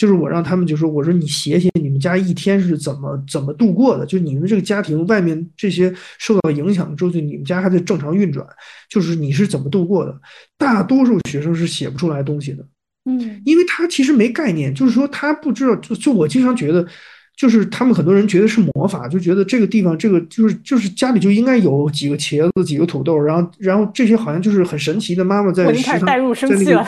[0.00, 8.46] 就是我让他们就说，我说你写写你们家一天是怎么怎么度过的，就你们这个家庭外面这些受到影响之后，就你们家还在正常运转，
[8.88, 10.20] 就是你是怎么度过的？
[10.56, 12.66] 大多数学生是写不出来东西的，
[13.04, 16.86] 嗯，因为他其实没概念，就是说他不知道，就就我经常觉得。
[17.36, 25.24] 就是他们很多人觉得是魔法，就觉得这个地方这个就是就是家里就应该有几个茄子、几个土豆，然后然后这些好像就是很神奇的。
[25.24, 26.84] 妈妈在食堂带入生气了，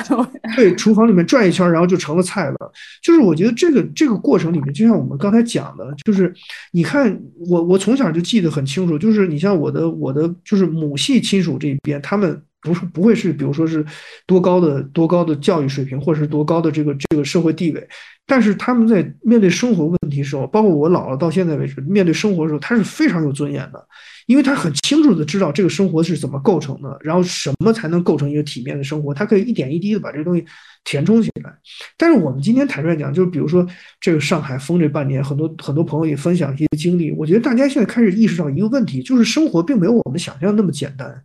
[0.54, 2.56] 对，厨房里面转一圈，然后就成了菜了。
[3.02, 6.32] 就是我觉得这个这个过程里面，就像我们刚才讲的，就是
[6.72, 12.42] 你看我我从小就记得很清楚，就是你像我的我的就是母系亲属这边，他们。
[12.62, 13.84] 不是不会是，比如说是
[14.26, 17.88] 多高的多高的教育水平，或者是多高的这个这个社会地位，
[18.24, 23.84] 但是他们在面对生活问题的时候，包括我姥姥到现在为止，面对生活的时候，他是非常有尊严的，
[24.26, 30.44] 因为他很清楚的知道这个生活是怎么构成的，然后什么才能构成一个体面的生活，他可以一点一滴的把这个东西
[30.84, 31.52] 填充起来。
[31.98, 33.66] 但是我们今天坦率讲，就是比如说
[34.00, 41.22] 这个上海封这半年，很多很多朋友也分享一些经历，我觉得大家现在开始意识到一个问题，就是生活并没有我们想象那么简单。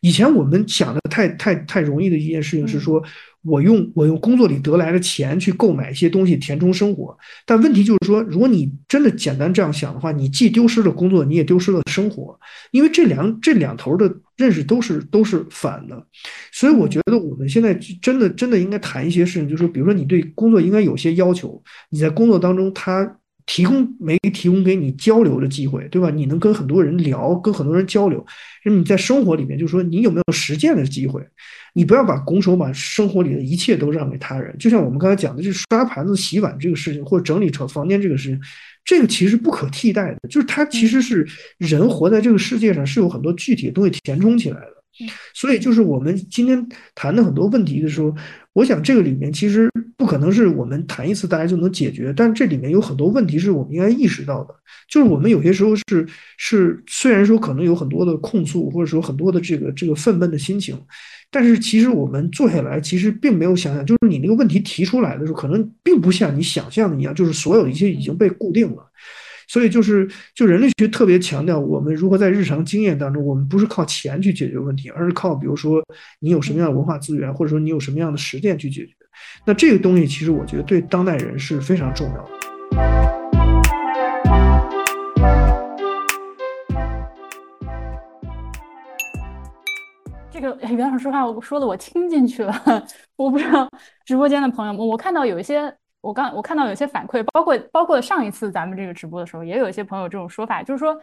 [0.00, 3.02] 以前我们想的太太太容易的一件事情是说，
[3.42, 7.16] 我用我用工作里得来的钱去购买一些东西填充生活。
[7.44, 12.38] 但问题就是说，如果你真的简单这样想的话，你既丢失了工作，你也丢失了生活，
[12.70, 16.06] 因为这两这两头的认识都是都是反的。
[16.52, 23.16] 所以我觉得我们现在真的真的应该谈一些事情，就是说，比如说你对工作应该有些要求，你在工作当中他。
[23.48, 26.10] 提供没提供给你交流的机会，对吧？
[26.10, 28.24] 你能跟很多人聊，跟很多人交流。
[28.62, 31.26] 那你在生活里面，就是说你有没有实践的机会？
[31.72, 34.54] 你不要把拱手把生活里的一切都让给他人。
[34.58, 38.38] 就像我们刚才讲的，就是刷盘子、洗碗这个事情，或者整理成房间这个事情，
[38.84, 40.28] 这个其实不可替代的。
[40.28, 41.26] 就是它其实是
[41.56, 44.77] 人活在这个世界上是有很多具体的东西填充起来的。
[45.34, 48.14] 所以，就是我们今天谈的很多问题的时候，
[48.52, 54.54] 我想这个里面其实不可能是我们谈一次大家就能解决，但这里面有很多问题是我们应该意识到的。
[54.88, 56.06] 就是我们有些时候是
[56.36, 60.76] 是，虽然说可能有很多的控诉，或者说很多的这个这个愤懑的心情，
[61.30, 68.82] 但是其实我们坐下来，其实并没有想想，就是你那个问题提出来的时候，可能并不像你想象的一样，就是所有的一切已经被固定了。
[69.48, 75.82] 所以就是，就人类学特别强调，我们如何在日常经验当中，我们不是靠钱去解决问题，而是靠，比如说
[76.20, 78.92] 你有什么样的文化资源，或者说你有什么样的实践去解决。
[79.46, 82.30] 那这个东西，其实我觉得对当代人是非常重要的。
[90.30, 92.54] 这个袁老师说话，我说的我听进去了。
[93.16, 93.66] 我不知道
[94.04, 95.74] 直播间的朋友们，我看到有一些。
[96.00, 100.96] 我刚我看到有些反馈，包括包括上一次咱们这个直播的时候，也有一些朋友这种说法，就是说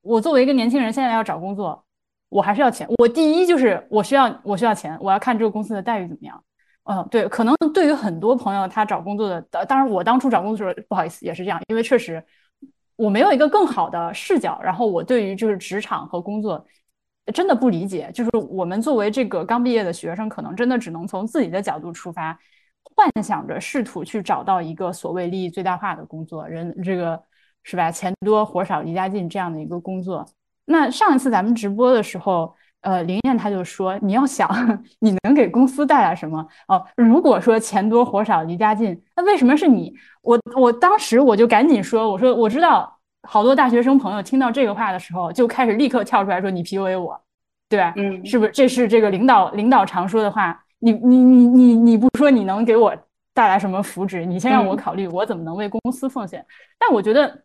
[0.00, 1.84] 我作为一个年轻人，现在要找工作，
[2.28, 2.86] 我还是要钱。
[2.98, 6.42] 我第一就是我需要我需要钱，我要看这个公司的待遇怎么样。
[6.84, 12.20] 嗯，对，可能对于很多朋友，他找工作的，当然我当初找工作的时候，不好意思，也是这样，因为确实
[12.96, 16.66] 我没有一个更好的视角，然后我对于就是职场和工作
[17.32, 22.36] 真的不理解，就是我们作为这个刚毕业的学生，可能真的只能从自己的角度出发。
[23.02, 27.20] 幻想着试图去找到一个所谓利益最大化的工作，人这个
[27.64, 27.90] 是吧？
[27.90, 30.24] 钱多活少离家近这样的一个工作。
[30.66, 34.48] 那上一次咱们直播的时候，呃，林燕她就说，你要想
[35.00, 36.84] 你能给公司带来什么哦？
[36.96, 39.92] 如果说钱多活少离家近，那为什么是你？
[40.22, 47.20] 我我当时我就赶紧说，我说我知道好多大学生朋友听到这个话的时候，就开始立刻跳出来说你 PUA 我，
[47.68, 47.92] 对吧？
[47.96, 48.52] 嗯，是不是？
[48.52, 50.61] 这是这个领导领导常说的话。
[50.82, 52.94] 你你你你你不说你能给我
[53.32, 54.26] 带来什么福祉？
[54.26, 56.44] 你先让我考虑我怎么能为公司奉献。
[56.78, 57.42] 但我觉得，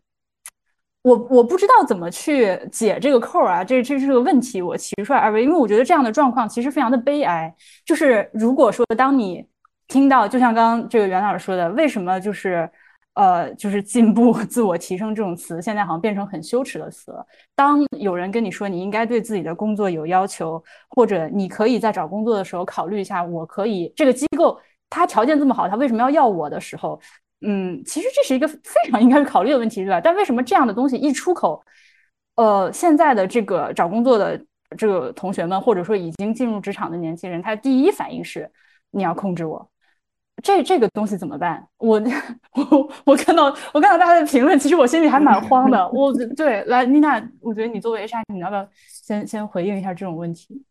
[1.03, 7.53] 我我不知道怎么去解这个扣啊，这这是个问题，我提出来二位，因为我觉得这样的状况其实非常的悲哀。
[7.85, 9.45] 就是如果说当你
[9.87, 12.69] 听到，就像刚刚这个袁老师说的，为什么就是。
[13.17, 17.25] 呃，就是进步、自我提升这种词，现在好像变成很羞耻的词了。
[17.55, 27.01] 当有人跟你说你应该对自己的工作有要求，或者你可以在找工作的时候考虑一下，我可以这个机构它条件这么好，它为什么要要我的时候，
[27.41, 29.99] 嗯，其实这是一个非常应该考虑的问题，对吧？
[29.99, 31.59] 但为什么这样的东西一出口，
[32.35, 34.39] 呃，现在的这个找工作的
[34.77, 38.51] 这个同学们，或者说已经进入职场的年轻人，他第一反应是
[38.91, 39.67] 你要控制我。
[40.43, 41.65] 这这个东西怎么办？
[41.77, 42.01] 我
[42.53, 45.89] 我我看到我看到大家的评论，其实我心里还蛮慌的。
[45.89, 50.61] 我对来妮娜，我觉得你作为 HR，你要不要先先回应一下这种问题？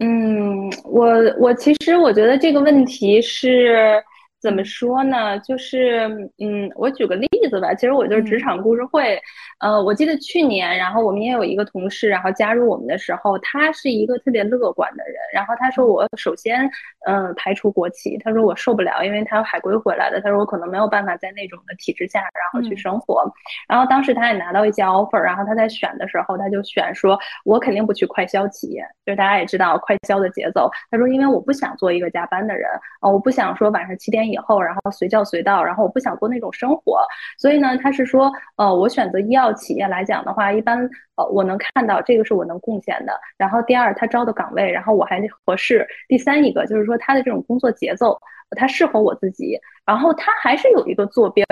[0.00, 4.02] 嗯，我我其实我觉得这个问题是。
[4.40, 5.36] 怎么说呢？
[5.40, 6.06] 就是，
[6.38, 7.74] 嗯，我举个例子吧。
[7.74, 9.20] 其实我就是职场故事会。
[9.58, 15.14] 呃，我记得去年，然后我们也有一个同事，然后加入我们的时候，他是一个特别乐观的人。
[15.34, 16.70] 然后他说，我首先，
[17.08, 18.16] 嗯，排除国企。
[18.18, 20.20] 他说我受不了，因为他海归回来的。
[20.20, 23.24] 他说我可能没有办法在那种的体制下，然后去生活。
[23.68, 28.84] 然后当时他也拿到一些 offer，然后他在选的时候，他就选说，我肯定不去快销企业。
[29.04, 30.70] 就是大家也知道快销的节奏。
[30.92, 32.70] 他说，因为我不想做一个加班的人，
[33.02, 34.27] 呃，我不想说晚上七点。
[34.28, 37.00] 以后，然后随叫随到，然后我不想过那种生活，
[37.38, 40.78] 所以呢，他是说，呃，我选择医药企业来讲的话，一般，
[41.16, 43.12] 呃，我能看到这个是我能贡献的。
[43.36, 45.86] 然后第二，他招的岗位，然后我还合适。
[46.06, 48.18] 第三一个就是说，他的这种工作节奏，
[48.50, 49.58] 他适合我自己。
[49.86, 51.46] 然后他还是有一个坐标。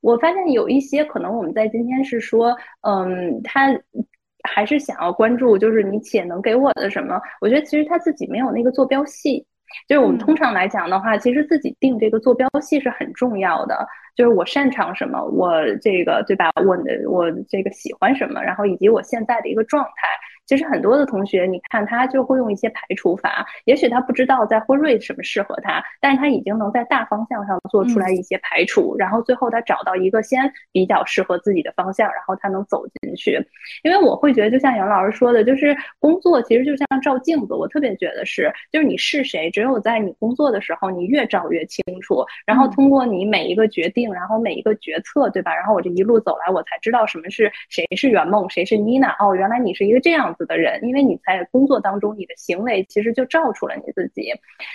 [0.00, 3.68] 我发现有一些可能我们在今天是说，嗯，他
[4.42, 7.20] 还是想要关注，就是你企业能给我的什么？
[7.40, 9.46] 我觉得其实他自己没有那个坐标系。
[9.88, 13.86] 就是我们通常来讲的话，其实自己定这个坐标系是很重要的。
[14.14, 16.50] 就是我擅长什么，我这个对吧？
[16.64, 16.78] 我
[17.10, 19.90] 我这个喜欢什么，然后以及我现在的一个状态。
[20.46, 33.40] 其实很多的同学，你看他就会用一些排除法，也许他不知道在辉瑞什么适合他，但是他已经能在大方向上做出来一些排除，然后最后他找到一个先比较适合自己的方向，然后他能走进去。
[33.82, 45.54] 因为我会觉得，就像杨老师说的，就是工作其实就像照镜子，我特别觉得是，就是你是谁，只有在你工作的时候，你越照越清楚，然后通过你每一个决定，然后每一个决策，对吧？
[45.54, 49.16] 然后我这一路走来，我才知道什么是谁是圆梦，谁是妮娜。
[49.18, 50.33] 哦，原来你是一个这样。
[50.34, 54.32] 子的人，因为你在工作当中，你的行为其实就照出了你自己。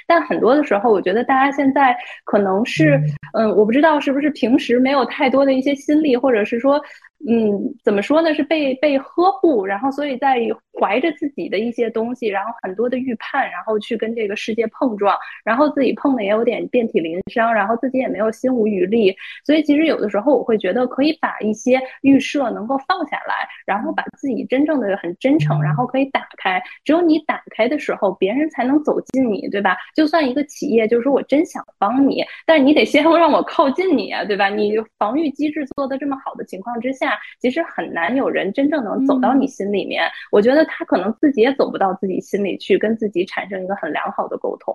[0.07, 2.99] 但很多的时候，我觉得大家现在可能是，
[3.33, 6.81] 嗯，我不知道是不是平时没有太多的一些心力，或者是说。
[7.27, 8.33] 嗯，怎么说呢？
[8.33, 10.39] 是被被呵护，然后所以在
[10.79, 15.13] 怀着自己的一些东西，然后很多的预判，然后去跟这个世界碰撞，
[15.43, 19.13] 然后自己碰的也有点遍体鳞伤，然后自己也没有心无余力。
[19.45, 23.35] 所以其实有的时候我会觉得可以把一些预设能够放下来，
[23.65, 26.61] 然后把自己真正的很真诚，然后可以打开。
[26.85, 29.75] 只有你打开的时候，别人才能走进你，对吧？
[29.93, 34.47] 就算一个企业，就是说我真想帮你，但是你得先 让我靠近你啊，对吧？
[34.47, 37.08] 你防御机制做的这么好的情况之下。
[37.39, 44.73] 其实很难有人真正能走到你心里面，我觉得他可能自己也走不到自己心里去，跟自己产生一个很良好的沟通，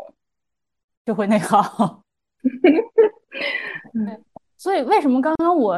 [1.05, 2.03] 就会内耗。
[4.57, 5.77] 所以为什么刚刚我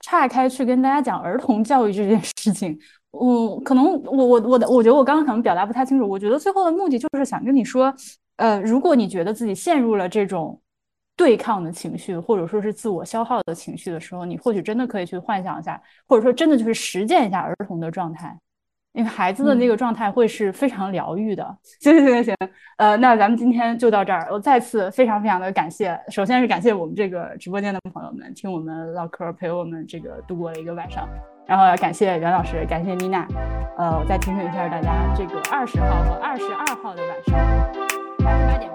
[0.00, 2.76] 岔开去跟大家讲儿童教育这件事情？
[3.12, 6.08] 嗯，可能我我我的我觉得我刚刚可能表达不太清楚。
[6.08, 7.94] 我觉得最后的目的就是想跟你说，
[8.36, 10.60] 呃，如果你觉得自己陷入了这种。
[11.16, 18.36] 对抗的情绪，或者说是自我消耗的情绪的时候，你或许真的可以去幻想一下，或者说真的就是实践一下儿童的状态，
[18.94, 21.56] 因为孩子的那个状态会是非常疗愈的。
[21.80, 22.36] 行行行行，
[22.78, 24.28] 呃，那咱们今天就到这儿。
[24.30, 31.08] 我再次非常非常的感谢，首先是感谢我们这个直播间的朋友们，听我们唠嗑，陪我们这个度过了一个晚上。
[31.46, 33.26] 然后感谢袁老师，感谢妮娜。
[33.76, 37.36] 呃，我再提醒一下大家，这个二十号和二十二号的晚上
[38.24, 38.73] 八点。